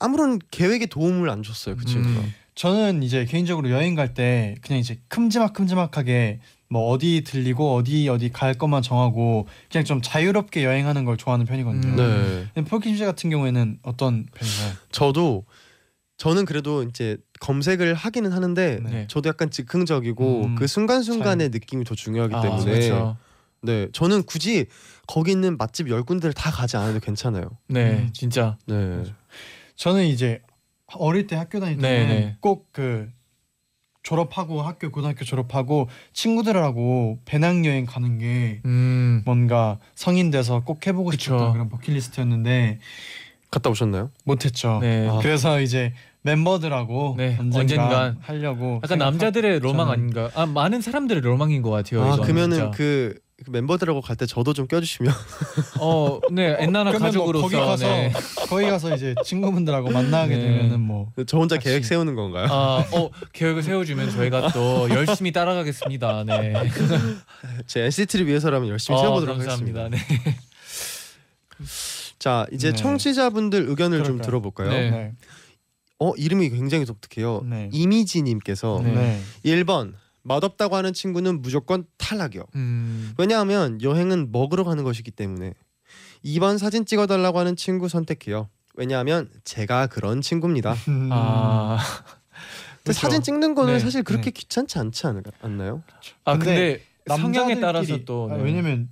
아무런 0.00 0.38
계획에 0.50 0.86
도움을 0.86 1.30
안 1.30 1.42
줬어요 1.42 1.76
그 1.76 1.84
친구가. 1.84 2.20
음. 2.20 2.34
저는 2.54 3.02
이제 3.02 3.24
개인적으로 3.24 3.70
여행 3.70 3.94
갈 3.96 4.14
때 4.14 4.54
그냥 4.62 4.78
이제 4.78 4.98
큼지막큼지막하게 5.08 6.38
뭐 6.68 6.88
어디 6.90 7.22
들리고 7.24 7.74
어디 7.74 8.08
어디 8.08 8.30
갈 8.30 8.54
것만 8.54 8.82
정하고 8.82 9.46
그냥 9.70 9.84
좀 9.84 10.00
자유롭게 10.02 10.64
여행하는 10.64 11.04
걸 11.04 11.16
좋아하는 11.16 11.46
편이거든요. 11.46 11.88
음. 11.88 11.96
네. 11.96 12.50
근데 12.54 12.68
폴킴 12.70 12.96
씨 12.96 13.04
같은 13.04 13.30
경우에는 13.30 13.78
어떤 13.82 14.26
편인가요? 14.34 14.72
저도 14.92 15.44
저는 16.16 16.44
그래도 16.44 16.84
이제 16.84 17.16
검색을 17.40 17.94
하기는 17.94 18.32
하는데 18.32 18.80
네. 18.84 19.06
저도 19.08 19.28
약간 19.28 19.50
즉흥적이고 19.50 20.44
음, 20.44 20.54
그 20.54 20.68
순간순간의 20.68 21.48
느낌이 21.48 21.84
더 21.84 21.96
중요하기 21.96 22.34
아, 22.36 22.40
때문에 22.40 22.64
그렇죠. 22.64 23.16
네 23.62 23.88
저는 23.92 24.22
굳이 24.24 24.66
거기 25.06 25.32
있는 25.32 25.56
맛집 25.56 25.88
열 25.88 26.02
군데를 26.02 26.32
다 26.32 26.50
가지 26.50 26.76
않아도 26.76 27.00
괜찮아요. 27.00 27.50
네, 27.68 27.90
음. 27.90 28.10
진짜. 28.12 28.56
네. 28.66 29.04
저는 29.76 30.04
이제 30.04 30.40
어릴 30.94 31.26
때 31.26 31.36
학교 31.36 31.60
다닐 31.60 31.76
네, 31.78 31.82
때는 32.00 32.08
네. 32.08 32.36
꼭그 32.40 33.10
졸업하고 34.02 34.60
학교 34.62 34.90
고등학교 34.90 35.24
졸업하고 35.24 35.88
친구들하고 36.12 37.20
배낭여행 37.24 37.86
가는 37.86 38.18
게 38.18 38.60
음. 38.66 39.22
뭔가 39.24 39.78
성인 39.94 40.30
돼서 40.30 40.60
꼭 40.60 40.86
해보고 40.86 41.10
그쵸. 41.10 41.22
싶었던 41.24 41.52
그런 41.52 41.68
버킷리스트였는데 41.70 42.80
갔다 43.50 43.70
오셨나요? 43.70 44.10
못했죠. 44.24 44.78
네. 44.82 45.08
아. 45.08 45.18
그래서 45.22 45.60
이제 45.60 45.94
멤버들하고 46.22 47.14
네, 47.16 47.36
언젠가 47.38 47.60
언젠간. 47.60 48.18
하려고 48.20 48.80
약간 48.82 48.98
남자들의 48.98 49.60
로망 49.60 49.90
아닌가? 49.90 50.30
아 50.34 50.46
많은 50.46 50.80
사람들의 50.80 51.22
로망인 51.22 51.62
것 51.62 51.70
같아요. 51.70 52.02
아 52.04 52.16
그러면은 52.16 52.56
진짜. 52.56 52.70
그, 52.72 53.18
그 53.44 53.50
멤버들하고 53.50 54.00
갈 54.00 54.16
때 54.16 54.26
저도 54.26 54.52
좀 54.52 54.68
껴주시면 54.68 55.12
어, 55.80 56.20
네, 56.30 56.54
엔나나 56.60 56.92
그러면 56.92 57.00
뭐 57.14 57.32
가족으로서 57.32 57.42
거기 57.42 57.56
가서 57.56 57.86
네. 57.86 58.12
거기 58.48 58.66
가서 58.66 58.94
이제 58.94 59.14
친구분들하고 59.24 59.90
만나게 59.90 60.36
네. 60.36 60.42
되면은 60.42 60.80
뭐 60.80 61.12
저 61.26 61.38
혼자 61.38 61.56
같이. 61.56 61.68
계획 61.68 61.84
세우는 61.84 62.14
건가요? 62.14 62.46
아, 62.50 62.84
어, 62.92 63.10
계획을 63.32 63.62
세워주면 63.64 64.10
저희가 64.12 64.52
또 64.52 64.88
열심히 64.90 65.32
따라가겠습니다. 65.32 66.24
네. 66.24 66.52
제 67.66 67.82
NCT를 67.82 68.26
위해서라면 68.28 68.68
열심히 68.68 68.96
어, 68.98 69.02
세워보도록 69.02 69.38
감사합니다. 69.38 69.84
하겠습니다. 69.84 70.24
네. 70.24 70.36
자 72.18 72.46
이제 72.52 72.70
네. 72.70 72.76
청취자분들 72.76 73.68
의견을 73.68 73.98
좀 74.04 74.18
그럴까요? 74.18 74.22
들어볼까요? 74.26 74.70
네. 74.70 74.90
네. 74.90 75.12
어 75.98 76.12
이름이 76.16 76.50
굉장히 76.50 76.84
독특해요. 76.84 77.42
네. 77.48 77.68
이미지님께서 77.72 78.80
네. 78.82 78.92
네. 78.94 79.20
1번 79.44 79.94
맛없다고 80.24 80.74
하는 80.76 80.92
친구는 80.92 81.40
무조건 81.42 81.84
탈락이요. 81.98 82.44
음, 82.56 83.14
왜냐하면 83.18 83.80
여행은 83.82 84.32
먹으러 84.32 84.64
가는 84.64 84.82
것이기 84.82 85.10
때문에 85.10 85.54
2번 86.24 86.58
사진 86.58 86.84
찍어달라고 86.86 87.38
하는 87.38 87.54
친구 87.56 87.88
선택해요. 87.88 88.48
왜냐하면 88.74 89.30
제가 89.44 89.86
그런 89.86 90.20
친구입니다. 90.20 90.72
음. 90.88 91.08
아, 91.12 91.78
그쵸. 92.82 92.92
사진 92.92 93.22
찍는 93.22 93.54
거는 93.54 93.74
네, 93.74 93.78
사실 93.78 94.02
그렇게 94.02 94.24
네. 94.24 94.30
귀찮지 94.32 94.78
않지 94.78 95.06
않, 95.06 95.22
않나요? 95.42 95.82
아 96.24 96.36
근데 96.38 96.82
근데 97.06 97.22
성향에 97.22 97.54
남자들끼리- 97.54 97.60
따라서 97.60 97.98
또 98.04 98.28
아, 98.32 98.36
네. 98.36 98.42
왜냐면 98.42 98.88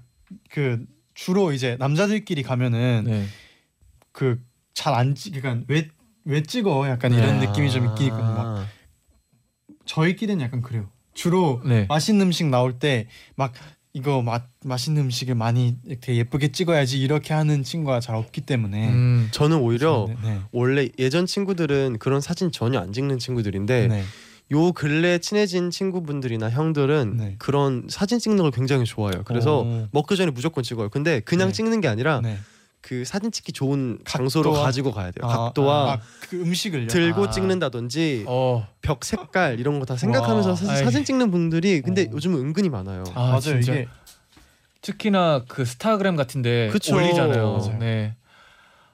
그 0.50 0.84
주로 1.14 1.52
이제 1.52 1.76
남자들끼리 1.78 2.42
가면은 2.42 3.04
네. 3.06 3.26
그잘 4.12 4.94
안 4.94 5.14
찍, 5.14 5.34
그러니까 5.34 5.64
왜 5.68 5.88
왜 6.24 6.40
찍어? 6.44 6.88
약간 6.88 7.10
네. 7.10 7.18
이런 7.18 7.40
느낌이 7.40 7.68
좀 7.68 7.84
있긴 7.86 8.06
있거든요. 8.06 8.32
막 8.32 8.46
아, 8.58 8.66
저희끼리는 9.86 10.40
약간 10.44 10.62
그래요. 10.62 10.88
주로 11.14 11.60
네. 11.64 11.86
맛있는 11.88 12.26
음식 12.26 12.46
나올 12.46 12.78
때 12.78 13.06
막 13.36 13.52
이거 13.94 14.22
맛 14.22 14.44
맛있는 14.64 15.02
음식을 15.02 15.34
많이 15.34 15.76
이렇게 15.84 16.16
예쁘게 16.16 16.52
찍어야지 16.52 16.98
이렇게 17.00 17.34
하는 17.34 17.62
친구가 17.62 18.00
잘 18.00 18.16
없기 18.16 18.40
때문에 18.40 18.88
음, 18.88 19.28
저는 19.32 19.58
오히려 19.58 20.06
네, 20.08 20.16
네. 20.22 20.40
원래 20.50 20.88
예전 20.98 21.26
친구들은 21.26 21.98
그런 21.98 22.22
사진 22.22 22.50
전혀 22.50 22.78
안 22.78 22.92
찍는 22.94 23.18
친구들인데 23.18 23.88
네. 23.88 24.02
요 24.52 24.72
근래 24.72 25.18
친해진 25.18 25.70
친구분들이나 25.70 26.48
형들은 26.48 27.16
네. 27.18 27.34
그런 27.38 27.86
사진 27.90 28.18
찍는 28.18 28.42
걸 28.42 28.50
굉장히 28.50 28.84
좋아해요. 28.86 29.24
그래서 29.24 29.60
오. 29.60 29.88
먹기 29.92 30.16
전에 30.16 30.30
무조건 30.30 30.64
찍어요. 30.64 30.88
근데 30.88 31.20
그냥 31.20 31.48
네. 31.48 31.52
찍는 31.52 31.82
게 31.82 31.88
아니라 31.88 32.20
네. 32.22 32.38
그 32.82 33.04
사진 33.04 33.30
찍기 33.30 33.52
좋은 33.52 33.98
장소로 34.04 34.52
각도와- 34.52 34.62
가지고 34.64 34.92
가야 34.92 35.12
돼요. 35.12 35.30
아, 35.30 35.36
각도와 35.44 35.92
아, 35.92 35.98
그 36.28 36.36
음식을요. 36.42 36.88
들고 36.88 37.26
아. 37.26 37.30
찍는다든지 37.30 38.24
어, 38.26 38.66
벽 38.82 39.04
색깔 39.04 39.60
이런 39.60 39.78
거 39.78 39.86
다 39.86 39.96
생각하면서 39.96 40.50
와, 40.50 40.56
사진, 40.56 41.04
찍는 41.04 41.30
분들이 41.30 41.80
근데 41.80 42.02
어. 42.02 42.08
요즘 42.12 42.34
은 42.34 42.40
은근히 42.40 42.68
많아요. 42.68 43.04
아, 43.14 43.26
맞아요. 43.28 43.40
진짜. 43.40 43.72
이게 43.72 43.88
특히나 44.80 45.44
그 45.46 45.64
스타그램 45.64 46.16
같은데 46.16 46.68
그쵸. 46.72 46.96
올리잖아요. 46.96 47.52
맞아요. 47.56 47.78
네. 47.78 48.16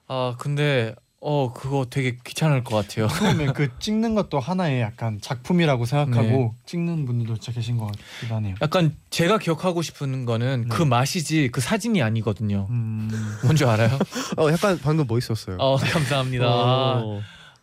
아 0.07 0.35
근데 0.37 0.93
어 1.21 1.51
그거 1.51 1.85
되게 1.89 2.17
귀찮을 2.23 2.63
것 2.63 2.75
같아요. 2.75 3.07
처음에 3.07 3.47
그 3.47 3.77
찍는 3.79 4.15
것도 4.15 4.39
하나의 4.39 4.81
약간 4.81 5.19
작품이라고 5.19 5.85
생각하고 5.85 6.55
찍는 6.65 7.05
분들도 7.05 7.37
진짜 7.37 7.51
계신 7.51 7.77
것 7.77 7.87
같기도 7.87 8.35
하네요. 8.35 8.55
약간 8.61 8.95
제가 9.09 9.37
기억하고 9.37 9.81
싶은 9.81 10.25
거는 10.25 10.67
네. 10.69 10.75
그 10.75 10.81
맛이지 10.83 11.49
그 11.51 11.59
사진이 11.59 12.01
아니거든요. 12.01 12.67
음, 12.69 13.09
뭔지 13.43 13.65
알아요? 13.65 13.99
어 14.37 14.49
약간 14.49 14.79
방금 14.81 15.05
멋있었어요. 15.07 15.57
어 15.59 15.75
감사합니다. 15.75 16.45
어. 16.47 17.21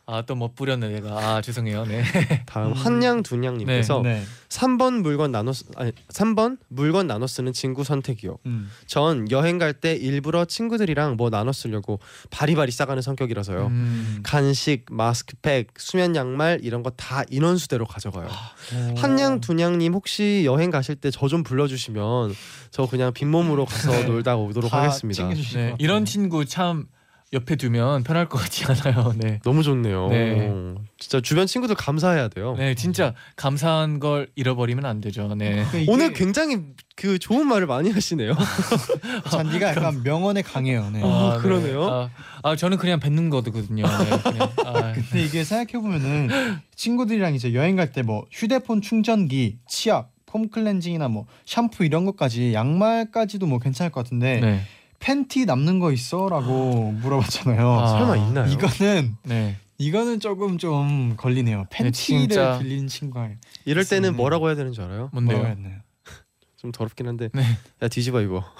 아 0.08 0.22
또 0.22 0.36
못 0.36 0.54
뿌렸네 0.54 0.88
내가. 0.88 1.18
아 1.18 1.42
죄송해요. 1.42 1.84
네. 1.84 2.00
다음 2.46 2.68
음. 2.68 2.72
한양 2.74 3.24
두냥님께서 3.24 4.02
네. 4.04 4.22
3번 4.48 5.02
물건 5.02 5.32
나눠 5.32 5.52
쓰, 5.52 5.64
아니 5.74 5.90
3번 6.10 6.58
물건 6.68 7.08
나눠 7.08 7.26
쓰는 7.26 7.52
친구 7.52 7.82
선택이요. 7.82 8.38
음. 8.46 8.70
전 8.86 9.28
여행 9.32 9.58
갈 9.58 9.72
때 9.74 9.94
일부러 9.94 10.44
친구들이랑 10.44 11.16
뭐 11.16 11.28
나눠 11.28 11.52
쓰려고 11.52 11.98
바리바리 12.30 12.70
싸가는 12.70 13.02
성격이라서요. 13.02 13.66
음. 13.66 14.20
간식, 14.22 14.84
마스크팩, 14.90 15.72
수면 15.76 16.14
양말 16.14 16.60
이런 16.62 16.84
거 16.84 16.90
다 16.96 17.24
인원수대로 17.28 17.84
가져가요. 17.84 18.28
오. 18.28 18.94
한양 18.96 19.40
두냥님 19.40 19.92
혹시 19.92 20.42
여행 20.46 20.70
가실 20.70 20.94
때 20.94 21.10
저 21.10 21.26
좀 21.26 21.42
불러주시면 21.42 22.32
저 22.70 22.86
그냥 22.86 23.12
빈몸으로 23.12 23.64
가서 23.66 23.90
네. 23.90 24.04
놀다 24.04 24.36
오도록 24.36 24.70
다 24.70 24.82
하겠습니다. 24.82 25.28
네. 25.54 25.74
이런 25.80 26.04
친구 26.04 26.44
참 26.44 26.86
옆에 27.32 27.56
두면 27.56 28.04
편할 28.04 28.28
것 28.28 28.38
같지 28.38 28.64
않아요. 28.66 29.12
네. 29.18 29.40
너무 29.42 29.64
좋네요. 29.64 30.08
네. 30.08 30.52
진짜 30.98 31.20
주변 31.20 31.46
친구들 31.48 31.74
감사해야 31.74 32.28
돼요. 32.28 32.54
네 32.56 32.74
진짜 32.76 33.14
감사한 33.34 33.98
걸 33.98 34.28
잃어버리면 34.36 34.84
안 34.86 35.00
되죠. 35.00 35.34
네. 35.34 35.50
그러니까 35.50 35.78
이게 35.78 35.90
오늘 35.92 36.12
굉장히 36.12 36.58
그 36.94 37.18
좋은 37.18 37.46
말을 37.48 37.66
많이 37.66 37.90
하시네요. 37.90 38.34
잔디가 39.30 39.70
약간 39.70 40.02
명언에 40.04 40.42
강해요. 40.42 40.88
네. 40.90 41.00
어, 41.02 41.38
그러네요. 41.40 41.84
아, 41.84 42.10
아 42.42 42.54
저는 42.56 42.78
그냥 42.78 43.00
뱉는 43.00 43.28
거거든요. 43.28 43.84
네, 43.84 44.18
그냥. 44.22 44.48
아, 44.64 44.92
근데 44.92 45.24
이게 45.24 45.42
생각해 45.42 45.82
보면은 45.82 46.28
친구들이랑 46.76 47.34
이제 47.34 47.52
여행 47.54 47.74
갈 47.76 47.92
때 47.92 48.02
뭐 48.02 48.24
휴대폰 48.30 48.80
충전기, 48.82 49.58
치약, 49.68 50.12
폼 50.26 50.48
클렌징이나 50.48 51.08
뭐 51.08 51.26
샴푸 51.44 51.84
이런 51.84 52.04
것까지 52.04 52.52
양말까지도 52.54 53.46
뭐 53.46 53.58
괜찮을 53.58 53.90
것 53.90 54.04
같은데 54.04 54.40
네. 54.40 54.60
팬티 54.98 55.44
남는 55.44 55.78
거 55.78 55.92
있어라고 55.92 56.92
물어봤잖아요. 56.92 57.70
아, 57.70 57.86
설마 57.88 58.16
있나요? 58.16 58.50
이거는 58.52 59.16
네. 59.24 59.56
이거는 59.78 60.20
조금 60.20 60.58
좀 60.58 61.14
걸리네요. 61.16 61.66
팬티를 61.70 62.28
진짜. 62.28 62.58
빌린 62.58 62.88
친구가 62.88 63.28
이럴 63.66 63.84
때는 63.84 64.12
있으면- 64.12 64.16
뭐라고 64.16 64.48
해야 64.48 64.56
되는 64.56 64.72
줄 64.72 64.84
알아요? 64.84 65.10
뭔데요? 65.12 65.38
뭐라고 65.38 65.56
했나요? 65.60 65.80
좀 66.56 66.72
더럽긴 66.72 67.08
한데 67.08 67.28
네. 67.34 67.42
야 67.82 67.88
뒤집어 67.88 68.20
입어. 68.22 68.42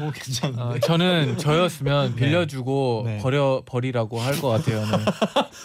오 0.00 0.10
괜찮은데. 0.10 0.60
아, 0.62 0.78
저는 0.80 1.38
저였으면 1.38 2.14
네. 2.16 2.16
빌려주고 2.16 3.02
네. 3.06 3.18
버려 3.18 3.62
버리라고 3.64 4.18
할 4.20 4.40
것 4.40 4.48
같아요. 4.48 4.80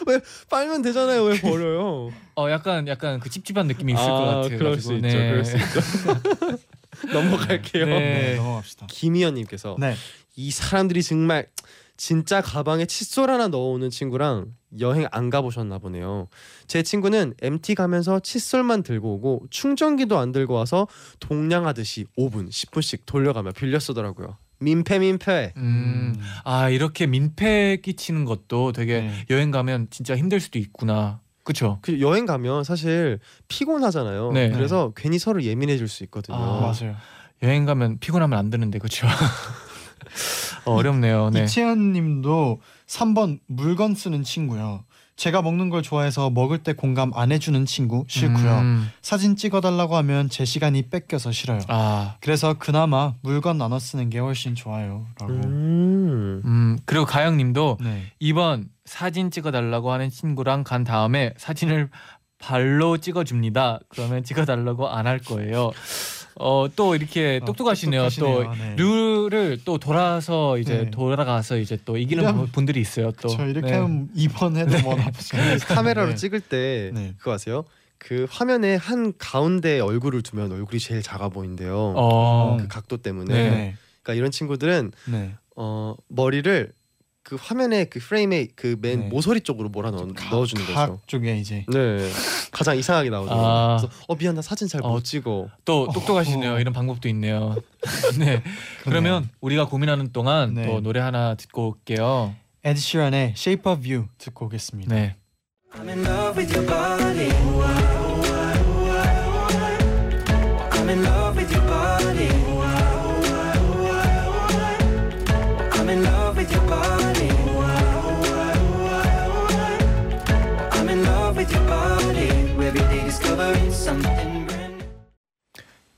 네. 0.06 0.20
빨면 0.52 0.82
되잖아요. 0.84 1.24
왜 1.24 1.40
버려요? 1.40 2.12
어 2.36 2.50
약간 2.52 2.88
약간 2.88 3.20
그 3.20 3.30
찝찝한 3.30 3.66
느낌이 3.68 3.94
있을 3.94 4.04
것 4.04 4.12
아, 4.30 4.36
같아요. 4.42 4.58
그럴 4.60 4.80
수 4.80 4.90
가지고. 4.90 5.08
있죠. 5.08 5.18
네. 5.18 5.30
그럴 5.32 5.46
수 5.46 5.58
있죠. 5.58 5.80
넘어갈게요. 7.14 7.86
네. 7.86 8.00
네, 8.00 8.36
넘어갑시다. 8.36 8.88
김희연님께서 8.90 9.78
네. 9.80 9.96
이 10.36 10.52
사람들이 10.52 11.04
정말 11.04 11.48
진짜 11.98 12.42
가방에 12.42 12.86
칫솔 12.86 13.30
하나 13.30 13.48
넣어오는 13.48 13.90
친구랑 13.90 14.54
여행 14.80 15.08
안 15.12 15.30
가보셨나 15.30 15.80
보네요. 15.80 16.28
제 16.68 16.84
친구는 16.84 17.34
MT 17.42 17.74
가면서 17.74 18.20
칫솔만 18.20 18.84
들고 18.84 19.16
오고 19.16 19.48
충전기도 19.50 20.18
안 20.20 20.32
들고 20.32 20.54
와서 20.54 20.88
동냥하듯이 21.20 22.06
5분, 22.18 22.50
10분씩 22.50 23.02
돌려가며 23.06 23.52
빌려 23.52 23.80
쓰더라고요. 23.80 24.38
민폐 24.60 25.00
민폐. 25.00 25.54
음. 25.58 26.16
아 26.44 26.70
이렇게 26.70 27.08
민폐 27.08 27.78
끼치는 27.82 28.26
것도 28.26 28.72
되게 28.72 29.02
네. 29.02 29.26
여행 29.30 29.52
가면 29.52 29.88
진짜 29.90 30.16
힘들 30.16 30.40
수도 30.40 30.60
있구나. 30.60 31.22
그쵸? 31.48 31.80
그 31.82 32.02
여행 32.02 32.26
가면 32.26 32.66
사실 32.66 33.20
피곤하잖아요. 33.48 34.34
네. 34.34 34.52
그래서 34.52 34.92
괜히 34.98 35.18
서로 35.18 35.42
예민해질 35.42 35.88
수 35.88 36.04
있거든요. 36.04 36.36
아, 36.36 36.60
맞아요. 36.60 36.98
여행 37.42 37.64
가면 37.64 38.00
피곤하면 38.00 38.38
안 38.38 38.50
되는데 38.50 38.80
그쵸? 38.80 39.08
어, 40.66 40.74
어렵네요. 40.74 41.30
네. 41.30 41.44
이채연님도 41.44 42.60
3번 42.88 43.40
물건 43.48 43.96
쓰는 43.96 44.24
친구요. 44.24 44.84
제가 45.18 45.42
먹는 45.42 45.70
걸 45.70 45.82
좋아해서 45.82 46.30
먹을 46.30 46.60
때 46.60 46.74
공감 46.74 47.12
안 47.16 47.32
해주는 47.32 47.66
친구 47.66 48.06
싫고요. 48.08 48.60
음, 48.60 48.92
사진 49.02 49.36
찍어달라고 49.36 49.96
하면 49.98 50.30
제 50.30 50.46
시간이 50.46 50.84
뺏겨서 50.90 51.32
싫어요. 51.32 51.60
아, 51.68 52.16
그래서 52.22 52.54
그나마 52.54 53.16
물건 53.22 53.58
나눠 53.58 53.80
쓰는 53.80 54.10
게 54.12 54.20
훨씬 54.20 54.54
좋아요라고. 54.54 55.28
음. 55.28 56.42
음 56.46 56.80
그리고 56.86 57.06
가영님도 57.06 57.80
네. 57.82 58.04
2번 58.22 58.66
사진 58.86 59.32
찍어달라고 59.32 59.92
하는 59.92 60.10
친구랑 60.10 60.64
간 60.64 60.84
다음에 60.84 61.34
사진을 61.38 61.90
발로 62.40 62.98
찍어줍니다. 63.00 63.80
그러면 63.90 64.24
찍어달라고 64.24 64.88
안 64.88 65.08
할 65.08 65.18
거예요. 65.18 65.72
어 66.40 66.68
또 66.76 66.96
이렇게 66.96 67.40
어, 67.42 67.46
똑똑하시네요. 67.46 68.10
똑똑하시네요. 68.10 68.54
네. 68.54 68.76
또 68.78 68.84
룰을 69.30 69.60
또 69.66 69.78
돌아서 69.78 70.58
이제 70.58 70.84
네. 70.84 70.92
돌아가서 70.92 71.58
이제 71.58 71.78
또 71.86 71.98
이기는 71.98 72.24
이러면- 72.24 72.52
분들이 72.52 72.80
있어요. 72.80 73.12
또저 73.14 73.48
이렇게 73.48 73.72
네. 73.72 73.78
하면 73.78 74.10
2번 74.16 74.56
해도 74.56 74.78
뭐 74.84 74.96
나쁘지 74.96 75.36
않아요. 75.38 75.58
카메라로 75.60 76.10
네. 76.10 76.16
찍을 76.16 76.40
때 76.42 76.92
네. 76.94 77.14
그거 77.18 77.34
아세요? 77.34 77.66
그 77.98 78.28
화면에 78.30 78.76
한 78.76 79.14
가운데 79.18 79.80
얼굴을 79.80 80.22
두면 80.22 80.52
얼굴이 80.52 80.80
제일 80.80 81.02
작아 81.02 81.30
보인대요. 81.30 81.94
어, 81.96 82.58
그 82.60 82.68
각도 82.68 82.98
때문에. 82.98 83.34
네. 83.34 83.50
네. 83.50 83.76
그러니까 84.04 84.20
이런 84.20 84.30
친구들은 84.32 84.92
네. 85.12 85.34
어 85.56 85.96
머리를 86.08 86.72
그 87.28 87.36
화면에 87.38 87.84
그 87.84 88.00
프레임에 88.00 88.48
그맨 88.56 88.80
네. 88.82 89.08
모서리 89.10 89.42
쪽으로 89.42 89.68
몰아 89.68 89.92
넣어, 89.92 90.08
넣어주는 90.32 90.66
거죠. 90.66 90.74
각 90.74 91.06
쪽에 91.08 91.38
이제 91.38 91.66
네, 91.68 92.10
가장 92.52 92.78
이상하게 92.78 93.10
나오더라고요. 93.10 93.46
아. 93.46 93.78
그래서 93.82 93.94
어 94.08 94.16
미안 94.16 94.34
나 94.36 94.42
사진 94.42 94.70
잘 94.70 94.80
못 94.80 94.88
어, 94.88 95.02
찍어. 95.04 95.50
또 95.66 95.90
똑똑하시네요. 95.94 96.54
어. 96.54 96.60
이런 96.62 96.74
방법도 96.74 97.10
있네요. 97.10 97.58
네. 98.18 98.42
그러면 98.86 99.28
우리가 99.42 99.66
고민하는 99.68 100.14
동안 100.14 100.54
네. 100.54 100.66
또 100.68 100.80
노래 100.80 101.02
하나 101.02 101.36
듣고 101.36 101.68
올게요. 101.68 102.34
에드 102.64 102.80
시런의 102.80 103.34
Shape 103.36 103.70
of 103.74 103.86
You 103.86 104.08
듣고 104.18 104.46
오겠습니다. 104.46 104.96
네. 104.96 105.18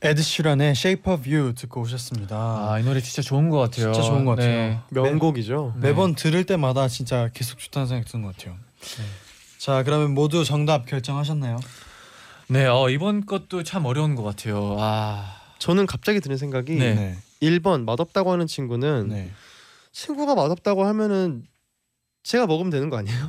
에드 0.02 0.22
시런의 0.22 0.70
Shape 0.70 1.12
of 1.12 1.28
You 1.28 1.54
듣고 1.54 1.82
오셨습니다. 1.82 2.36
아, 2.36 2.78
이 2.78 2.84
노래 2.84 3.00
진짜 3.00 3.20
좋은 3.20 3.50
것 3.50 3.58
같아요. 3.58 3.92
진짜 3.92 4.08
좋은 4.08 4.24
것 4.24 4.36
같아요. 4.36 4.82
네. 4.88 5.00
명곡이죠. 5.00 5.74
네. 5.76 5.88
매번 5.88 6.14
들을 6.14 6.44
때마다 6.44 6.88
진짜 6.88 7.28
계속 7.34 7.58
좋다는 7.58 7.86
생각이 7.86 8.10
드는 8.10 8.24
것 8.24 8.34
같아요. 8.36 8.56
자 9.58 9.82
그러면 9.82 10.14
모두 10.14 10.42
정답 10.42 10.86
결정하셨나요? 10.86 11.58
네, 12.48 12.64
어, 12.66 12.88
이번 12.88 13.26
것도 13.26 13.62
참 13.62 13.84
어려운 13.84 14.14
것 14.14 14.22
같아요. 14.22 14.76
아, 14.80 15.36
저는 15.58 15.84
갑자기 15.86 16.20
드는 16.20 16.38
생각이 16.38 16.76
네. 16.76 17.18
1번 17.42 17.84
맛없다고 17.84 18.32
하는 18.32 18.46
친구는 18.46 19.08
네. 19.08 19.30
친구가 19.92 20.34
맛없다고 20.34 20.86
하면은 20.86 21.44
제가 22.22 22.46
먹으면 22.46 22.70
되는 22.70 22.88
거 22.88 22.96
아니에요? 22.96 23.28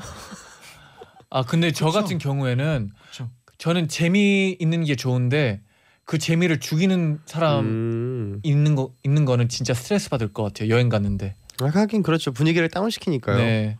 아 1.29 1.43
근데 1.43 1.71
저 1.71 1.87
그쵸. 1.87 1.99
같은 1.99 2.17
경우에는 2.17 2.91
그쵸. 3.09 3.29
저는 3.57 3.89
재미 3.89 4.55
있는 4.59 4.85
게 4.85 4.95
좋은데 4.95 5.61
그 6.11 6.17
재미를 6.17 6.59
죽이는 6.59 7.21
사람 7.25 7.65
음. 7.65 8.39
있는 8.43 8.75
거 8.75 8.93
있는 9.01 9.23
거는 9.23 9.47
진짜 9.47 9.73
스트레스 9.73 10.09
받을 10.09 10.33
것 10.33 10.43
같아요. 10.43 10.67
여행 10.67 10.89
갔는데. 10.89 11.37
아, 11.61 11.67
하긴 11.67 12.03
그렇죠. 12.03 12.33
분위기를 12.33 12.67
다운 12.67 12.89
시키니까요. 12.89 13.37
네. 13.37 13.77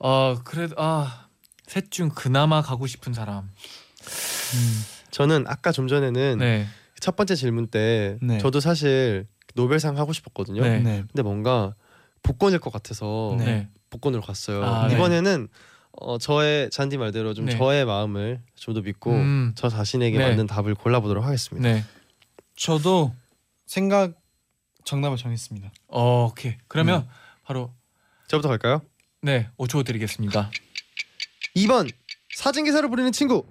아 0.00 0.40
그래도 0.42 0.74
아셋 0.76 1.92
중 1.92 2.08
그나마 2.08 2.62
가고 2.62 2.88
싶은 2.88 3.12
사람. 3.12 3.44
음. 3.44 4.82
저는 5.12 5.44
아까 5.46 5.70
좀 5.70 5.86
전에는 5.86 6.38
네. 6.38 6.66
첫 6.98 7.14
번째 7.14 7.36
질문 7.36 7.68
때 7.68 8.18
네. 8.22 8.38
저도 8.38 8.58
사실 8.58 9.28
노벨상 9.54 9.98
하고 9.98 10.12
싶었거든요. 10.12 10.62
네. 10.62 10.80
네. 10.80 11.04
근데 11.06 11.22
뭔가 11.22 11.76
복권일 12.24 12.58
것 12.58 12.72
같아서 12.72 13.36
네. 13.38 13.68
복권으로 13.90 14.20
갔어요. 14.20 14.64
아, 14.64 14.88
네. 14.88 14.96
이번에는 14.96 15.46
어, 16.00 16.18
저의 16.18 16.70
잔디 16.70 16.96
말대로 16.98 17.34
좀 17.34 17.46
네. 17.46 17.56
저의 17.56 17.84
마음을 17.84 18.40
좀 18.54 18.74
더 18.74 18.80
믿고 18.82 19.12
음. 19.12 19.52
저 19.56 19.68
자신에게 19.68 20.18
네. 20.18 20.28
맞는 20.28 20.46
답을 20.46 20.74
골라보도록 20.74 21.24
하겠습니다. 21.24 21.68
네. 21.68 21.84
저도 22.56 23.14
생각 23.66 24.14
정답을 24.84 25.16
정했습니다. 25.16 25.70
어, 25.88 26.26
오케이. 26.30 26.56
그러면 26.68 27.02
네. 27.02 27.08
바로 27.44 27.72
저부터 28.28 28.48
갈까요? 28.48 28.82
네 29.22 29.48
5초 29.58 29.84
드리겠습니다. 29.84 30.50
2번 31.56 31.90
사진 32.34 32.64
기사를 32.64 32.88
부리는 32.88 33.10
친구. 33.12 33.46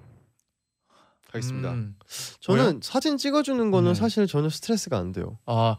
가겠습니다. 1.32 1.72
음. 1.72 1.96
저는 2.40 2.80
사진 2.82 3.18
찍어주는 3.18 3.72
거는 3.72 3.94
네. 3.94 4.00
사실 4.00 4.26
전혀 4.28 4.48
스트레스가 4.50 4.98
안 4.98 5.12
돼요. 5.12 5.38
아 5.46 5.76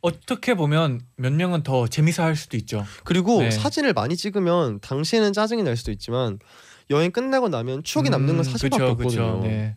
어떻게 0.00 0.54
보면 0.54 1.00
몇 1.16 1.32
명은 1.32 1.62
더 1.62 1.86
재미서 1.88 2.22
할 2.22 2.36
수도 2.36 2.56
있죠. 2.56 2.84
그리고 3.04 3.40
네. 3.40 3.50
사진을 3.50 3.92
많이 3.92 4.16
찍으면 4.16 4.80
당시에는 4.80 5.32
짜증이 5.32 5.62
날 5.62 5.76
수도 5.76 5.90
있지만 5.90 6.38
여행 6.90 7.10
끝나고 7.10 7.48
나면 7.48 7.82
추억이 7.82 8.08
남는 8.10 8.28
건 8.36 8.38
음, 8.38 8.42
사진밖에 8.44 8.82
그쵸, 8.84 8.92
없거든요. 8.92 9.40
그쵸, 9.40 9.48
네. 9.48 9.76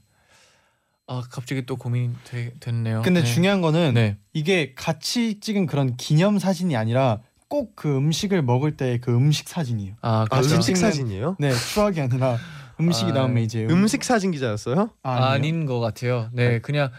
아 1.07 1.21
갑자기 1.29 1.65
또 1.65 1.75
고민이 1.75 2.15
되, 2.23 2.53
됐네요. 2.59 3.01
근데 3.01 3.21
네. 3.23 3.25
중요한 3.33 3.61
거는 3.61 3.93
네. 3.95 4.17
이게 4.33 4.73
같이 4.75 5.39
찍은 5.41 5.65
그런 5.65 5.97
기념 5.97 6.39
사진이 6.39 6.75
아니라 6.75 7.19
꼭 7.49 7.75
그 7.75 7.97
음식을 7.97 8.43
먹을 8.43 8.77
때 8.77 8.97
그 9.01 9.13
음식 9.13 9.49
사진이에요. 9.49 9.95
아, 10.01 10.21
아 10.21 10.25
그렇죠. 10.25 10.55
음식 10.55 10.73
찍는- 10.75 10.77
사진이에요? 10.77 11.35
네, 11.39 11.51
추억이 11.73 11.99
아니라 11.99 12.37
음식이 12.79 13.11
아, 13.11 13.13
나오면 13.15 13.43
이제 13.43 13.65
음, 13.65 13.71
음식 13.71 14.03
사진 14.05 14.31
기자였어요? 14.31 14.91
아? 15.03 15.31
아닌 15.31 15.65
것 15.65 15.79
같아요. 15.81 16.29
네, 16.31 16.59
그냥 16.59 16.91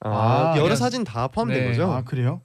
아, 0.00 0.10
아, 0.10 0.50
여러 0.52 0.62
그냥- 0.64 0.76
사진 0.76 1.04
다 1.04 1.28
포함된 1.28 1.60
네. 1.62 1.68
거죠? 1.68 1.90
아 1.92 2.02
그래요? 2.02 2.40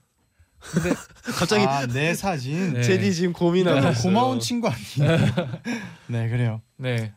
근데 0.60 0.92
갑자기 1.38 1.66
아, 1.66 1.86
내 1.88 2.14
사진. 2.14 2.74
네. 2.74 2.82
제디 2.84 3.14
지금 3.14 3.34
고민하고 3.34 3.80
너무 3.80 3.92
있어요. 3.92 4.04
고마운 4.04 4.40
친구 4.40 4.70
아니에요? 4.70 5.18
네, 6.08 6.30
그래요. 6.30 6.62
네. 6.78 7.14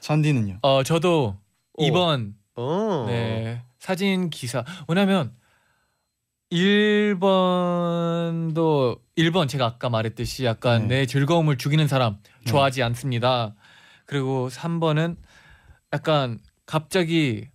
잔디는요? 0.00 0.58
어 0.62 0.82
저도 0.84 1.36
어. 1.78 1.82
2번 1.82 2.34
어. 2.54 3.04
네 3.08 3.62
사진 3.80 4.30
기사 4.30 4.64
왜냐면 4.88 5.32
1번도 6.52 7.16
1번 9.16 9.48
제가 9.48 9.66
아까 9.66 9.88
말했듯이 9.88 10.44
약간 10.44 10.82
네. 10.86 11.00
내 11.00 11.06
즐거움을 11.06 11.58
죽이는 11.58 11.88
사람 11.88 12.18
네. 12.44 12.50
좋아하지 12.50 12.84
않습니다. 12.84 13.56
그리고 14.04 14.48
3번은 14.48 15.16
약간 15.92 16.38
갑자기 16.66 17.48
어, 17.48 17.50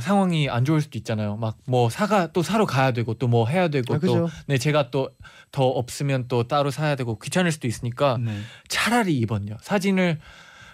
상황이 0.00 0.48
안 0.50 0.64
좋을 0.64 0.80
수도 0.80 0.98
있잖아요. 0.98 1.36
막 1.36 1.56
뭐 1.66 1.88
사가 1.90 2.32
또 2.32 2.42
사러 2.42 2.66
가야 2.66 2.92
되고 2.92 3.14
또 3.14 3.26
뭐 3.28 3.46
해야 3.46 3.68
되고 3.68 3.94
아, 3.94 3.98
또. 3.98 4.28
네 4.46 4.58
제가 4.58 4.90
또 4.90 5.10
더 5.52 5.64
없으면 5.68 6.26
또 6.26 6.48
따로 6.48 6.70
사야 6.72 6.96
되고 6.96 7.16
귀찮을 7.18 7.52
수도 7.52 7.68
있으니까 7.68 8.18
네. 8.20 8.36
차라리 8.68 9.20
2번요. 9.24 9.56
사진을 9.62 10.18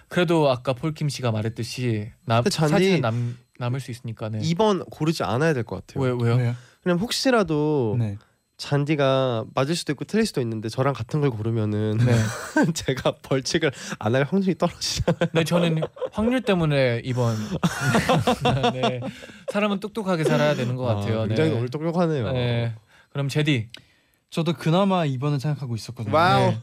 그래도 0.07 0.49
아까 0.49 0.73
폴킴 0.73 1.07
씨가 1.07 1.31
말했듯이 1.31 2.11
남, 2.25 2.43
근데 2.43 2.49
잔디- 2.49 2.71
사진은 2.71 3.01
남 3.01 3.37
남을 3.59 3.79
수 3.79 3.91
있으니까 3.91 4.29
네. 4.29 4.39
2번 4.39 4.89
고르지 4.89 5.23
않아야 5.23 5.53
될 5.53 5.63
것 5.63 5.85
같아요. 5.85 6.03
왜 6.03 6.09
왜요? 6.19 6.35
왜요? 6.37 6.55
그냥 6.81 6.97
혹시라도 6.97 7.95
네. 7.99 8.17
잔디가 8.61 9.45
맞을 9.55 9.75
수도 9.75 9.91
있고 9.93 10.05
틀릴 10.05 10.23
수도 10.27 10.39
있는데 10.41 10.69
저랑 10.69 10.93
같은 10.93 11.19
걸 11.19 11.31
고르면은 11.31 11.97
네. 11.97 12.13
제가 12.75 13.15
벌칙을 13.23 13.71
안 13.97 14.13
할 14.13 14.23
확률이 14.23 14.55
떨어지잖아요. 14.55 15.29
네 15.33 15.43
저는 15.43 15.81
확률 16.11 16.41
때문에 16.41 17.01
2번. 17.01 17.33
네. 18.73 18.99
사람은 19.51 19.79
똑똑하게 19.79 20.25
살아야 20.25 20.53
되는 20.53 20.75
것 20.75 20.83
같아요. 20.83 21.21
아, 21.21 21.27
굉장히 21.27 21.49
네. 21.51 21.55
오늘 21.57 21.69
똑똑하네요. 21.69 22.31
네. 22.33 22.75
그럼 23.09 23.29
제디. 23.29 23.69
저도 24.29 24.53
그나마 24.53 25.05
2번을 25.05 25.39
생각하고 25.39 25.73
있었거든요. 25.75 26.13
wow. 26.15 26.51
네. 26.51 26.59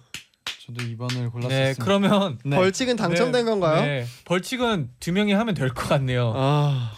저도 0.67 0.85
2번을 0.85 1.33
골랐습니다. 1.33 1.49
네. 1.49 1.75
그러면 1.81 2.39
네. 2.45 2.55
벌칙은 2.57 2.95
당첨된 2.95 3.45
네. 3.45 3.51
건가요? 3.51 3.81
네. 3.83 4.07
벌칙은 4.25 4.91
두 5.01 5.11
명이 5.13 5.33
하면 5.33 5.55
될 5.55 5.71
것 5.75 5.89
같네요. 5.89 6.33
아, 6.37 6.93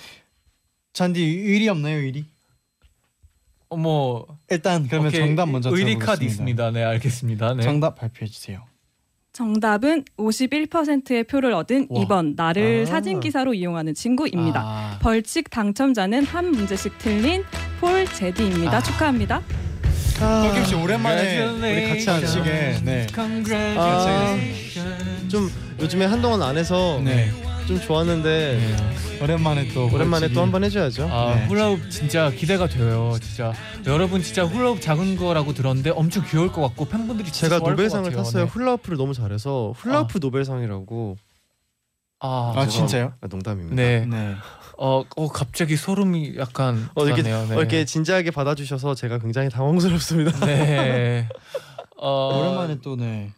잔디 0.92 1.22
의리 1.22 1.68
없나요, 1.70 1.96
의리? 2.00 2.26
어, 3.70 3.76
뭐 3.76 4.26
일단 4.50 4.86
그러면 4.88 5.08
오케이. 5.08 5.20
정답 5.20 5.48
먼저 5.48 5.70
의리 5.70 5.96
들어보겠습니다. 5.96 6.06
카드 6.12 6.24
있습니다. 6.24 6.70
네, 6.72 6.84
알겠습니다. 6.84 7.54
네. 7.54 7.62
정답 7.62 7.94
발표해 7.96 8.28
주세요. 8.28 8.64
정답은 9.32 10.04
51%의 10.18 11.22
표를 11.24 11.52
얻은 11.52 11.86
와. 11.88 12.04
2번 12.04 12.34
나를 12.36 12.82
아. 12.82 12.86
사진 12.90 13.20
기사로 13.20 13.54
이용하는 13.54 13.94
친구입니다. 13.94 14.60
아. 14.60 14.98
벌칙 15.00 15.48
당첨자는 15.50 16.24
한 16.26 16.50
문제씩 16.50 16.98
틀린 16.98 17.44
폴 17.80 18.04
제디입니다. 18.06 18.76
아. 18.76 18.82
축하합니다. 18.82 19.40
fol킴 20.18 20.64
씨 20.66 20.74
오랜만에 20.74 21.46
우리 21.46 21.88
같이. 21.88 22.10
음식에 22.10 22.80
네. 22.84 23.06
Congratulations. 23.14 25.28
좀 25.28 25.48
요즘에 25.80 26.04
한동안 26.06 26.42
안 26.42 26.58
해서 26.58 27.00
네. 27.02 27.30
좀 27.70 27.80
좋았는데 27.80 28.58
네. 28.58 29.22
오랜만에 29.22 29.68
또 29.68 29.88
오랜만에 29.92 30.28
또 30.32 30.40
한 30.40 30.50
번 30.50 30.64
해줘야죠. 30.64 31.08
아 31.08 31.34
네. 31.36 31.46
훌라후프 31.46 31.88
진짜 31.88 32.28
기대가 32.30 32.66
돼요. 32.66 33.16
진짜 33.22 33.52
여러분 33.86 34.22
진짜 34.22 34.44
훌라후프 34.44 34.80
작은 34.80 35.16
거라고 35.16 35.54
들었는데 35.54 35.90
엄청 35.90 36.24
귀여울 36.28 36.50
것 36.50 36.62
같고 36.62 36.86
팬분들이 36.86 37.30
진짜 37.30 37.58
제가 37.58 37.70
노벨상을 37.70 38.02
같아요. 38.10 38.24
탔어요. 38.24 38.44
네. 38.46 38.50
훌라후프를 38.50 38.98
너무 38.98 39.14
잘해서 39.14 39.72
훌라후프 39.76 40.18
노벨상이라고. 40.20 41.16
아, 42.22 42.54
아 42.56 42.66
진짜요? 42.66 43.12
아, 43.20 43.26
농담입니다. 43.28 43.76
네. 43.76 44.04
네. 44.04 44.34
어, 44.76 45.04
어 45.16 45.28
갑자기 45.28 45.76
소름이 45.76 46.34
약간 46.38 46.88
어, 46.96 47.06
이렇게-. 47.06 47.22
네. 47.22 47.32
어, 47.32 47.46
이렇게 47.54 47.84
진지하게 47.84 48.32
받아주셔서 48.32 48.96
제가 48.96 49.18
굉장히 49.18 49.48
당황스럽습니다. 49.48 50.44
네. 50.44 51.28
어, 51.96 52.36
오랜만에 52.36 52.78
또 52.82 52.96
네. 52.96 53.30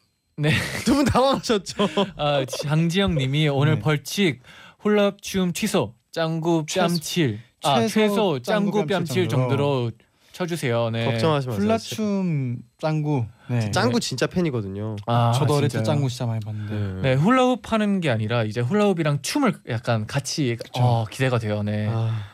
두 0.84 0.94
분 0.94 1.04
당황하셨죠? 1.04 1.88
아, 2.16 2.44
장지영 2.44 3.14
님이 3.16 3.48
오늘 3.48 3.74
네. 3.76 3.80
벌칙 3.80 4.40
훌라후프 4.80 5.16
춤 5.20 5.52
취소 5.52 5.94
짱구 6.10 6.64
최소- 6.66 6.86
뺨칠 6.88 7.40
아 7.64 7.80
최소 7.80 7.88
최소 7.88 8.38
짱구 8.42 8.78
짱구 8.78 8.86
뺨칠 8.86 9.28
정도로 9.28 9.92
쳐주세요. 10.32 10.90
네. 10.90 11.04
걱정하지 11.04 11.46
마세요. 11.48 11.62
훌라춤 11.62 12.56
짱구. 12.80 13.26
네. 13.48 13.70
짱구 13.70 14.00
진짜 14.00 14.26
팬이거든요. 14.26 14.96
아, 15.06 15.32
저도 15.36 15.54
어릴 15.56 15.68
때? 15.68 15.82
짱구 15.82 16.08
진짜 16.08 16.24
많이 16.26 16.40
봤는데. 16.40 17.02
네 17.02 17.14
훌라후프 17.14 17.68
하는 17.70 18.00
게 18.00 18.08
아니라 18.10 18.42
이제 18.44 18.60
훌라후프랑 18.62 19.20
춤을 19.22 19.52
약간 19.68 20.06
같이 20.06 20.56
어, 20.78 21.04
기대가 21.10 21.38
돼요. 21.38 21.62
네. 21.62 21.86
아, 21.90 22.24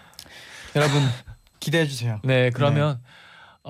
여러분 0.76 1.02
기대해 1.60 1.86
주세요. 1.86 2.20
네 2.24 2.50
그러면 2.50 3.00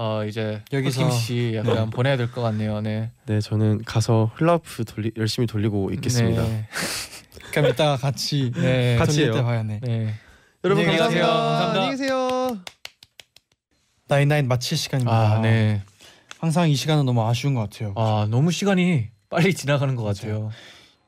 어 0.00 0.24
이제 0.24 0.62
여기서- 0.70 1.10
씨 1.10 1.54
약간 1.56 1.90
보내야 1.90 2.16
될 2.16 2.30
것 2.30 2.40
같네요. 2.40 2.80
네. 2.80 3.10
네, 3.26 3.40
저는 3.40 3.82
가서 3.84 4.30
훌라후프 4.36 4.84
돌리, 4.84 5.10
열심히 5.16 5.48
돌리고 5.48 5.90
있겠습니다. 5.94 6.42
네. 6.44 6.68
그럼 7.52 7.70
이따가 7.72 7.96
같이 7.96 8.52
네. 8.54 8.96
같이. 8.96 9.28
때 9.28 9.42
봐요. 9.42 9.64
네. 9.64 9.80
네. 9.82 10.14
여러분 10.62 10.86
감사합니다. 10.86 11.26
감사합니다. 11.26 11.68
안녕히 11.70 11.90
계세요. 11.90 12.58
나인나인 14.06 14.46
마칠 14.46 14.78
시간입니다. 14.78 15.32
아 15.36 15.40
네. 15.40 15.82
항상 16.38 16.70
이 16.70 16.76
시간은 16.76 17.04
너무 17.04 17.26
아쉬운 17.26 17.54
것 17.54 17.68
같아요. 17.68 17.92
아 17.96 18.28
너무 18.30 18.52
시간이 18.52 19.08
빨리 19.28 19.52
지나가는 19.52 19.96
것 19.96 20.04
같아요. 20.04 20.50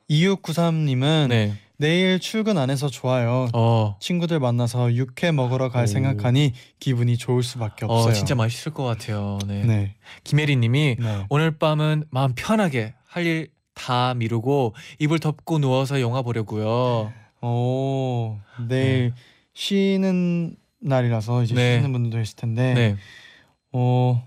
2693님은 0.09 1.27
네. 1.29 1.53
내일 1.81 2.19
출근 2.19 2.57
안 2.59 2.69
해서 2.69 2.87
좋아요. 2.89 3.47
어. 3.53 3.97
친구들 3.99 4.39
만나서 4.39 4.93
육회 4.93 5.31
먹으러 5.31 5.69
갈 5.69 5.83
오. 5.83 5.87
생각하니 5.87 6.53
기분이 6.79 7.17
좋을 7.17 7.41
수밖에 7.41 7.85
없어요. 7.85 8.11
어 8.11 8.13
진짜 8.13 8.35
맛있을 8.35 8.71
것 8.73 8.83
같아요. 8.83 9.39
네. 9.47 9.63
네. 9.65 9.95
김혜리님이 10.23 10.97
네. 10.99 11.25
오늘 11.29 11.57
밤은 11.57 12.05
마음 12.11 12.33
편하게 12.35 12.93
할 13.07 13.25
일 13.25 13.49
다 13.73 14.13
미루고 14.13 14.75
이불 14.99 15.19
덮고 15.19 15.57
누워서 15.57 16.01
영화 16.01 16.21
보려고요. 16.21 17.11
오 17.41 18.37
내일 18.67 19.13
쉬는 19.55 20.55
날이라서 20.81 21.43
이제 21.43 21.55
네. 21.55 21.77
쉬는 21.77 21.91
분들도 21.93 22.19
있을 22.19 22.35
텐데. 22.35 22.73
네. 22.75 22.95
어 23.71 24.21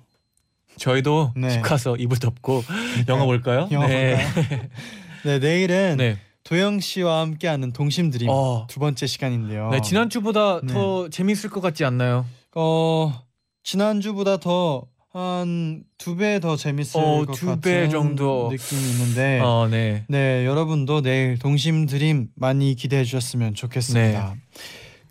저희도 0.79 1.35
네. 1.37 1.51
집 1.51 1.63
가서 1.63 1.95
이불 1.97 2.19
덮고 2.19 2.65
영화 3.09 3.27
볼까요? 3.27 3.69
영화 3.71 3.87
네. 3.87 4.17
볼까요? 4.17 4.61
네 5.25 5.39
내일은 5.39 5.97
네. 5.99 6.17
도영 6.45 6.81
씨와 6.81 7.21
함께하는 7.21 7.73
동심 7.73 8.11
드림 8.11 8.29
어. 8.31 8.67
두 8.69 8.79
번째 8.81 9.07
시간인데요. 9.07 9.71
네 9.71 9.81
지난 9.81 10.11
주보다 10.11 10.61
네. 10.63 10.73
더 10.73 11.09
재밌을 11.09 11.51
것 11.51 11.61
같지 11.61 11.85
않나요? 11.85 12.27
어 12.55 13.13
지난 13.63 14.01
주보다 14.01 14.37
더 14.39 14.87
한 15.17 15.85
두 15.97 16.17
배 16.17 16.41
더 16.41 16.57
재밌을 16.57 17.01
어, 17.01 17.25
것두 17.25 17.47
같은 17.47 17.61
배 17.61 17.89
정도. 17.89 18.49
느낌이 18.51 18.83
있는데 18.91 19.39
어, 19.41 19.69
네. 19.71 20.05
네 20.09 20.45
여러분도 20.45 21.03
내일 21.03 21.39
동심 21.39 21.87
드림 21.87 22.31
많이 22.35 22.75
기대해 22.75 23.05
주셨으면 23.05 23.55
좋겠습니다. 23.55 24.35
네. 24.35 24.41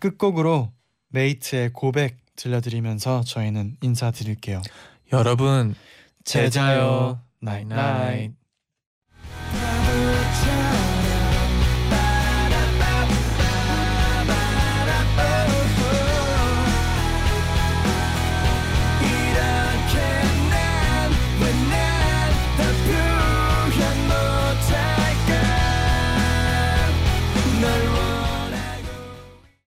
끝곡으로 0.00 0.70
메이트의 1.08 1.70
고백 1.72 2.18
들려드리면서 2.36 3.22
저희는 3.24 3.76
인사드릴게요. 3.82 4.60
여러분 5.12 5.74
제자요 6.24 7.20
나잇나잇. 7.40 8.32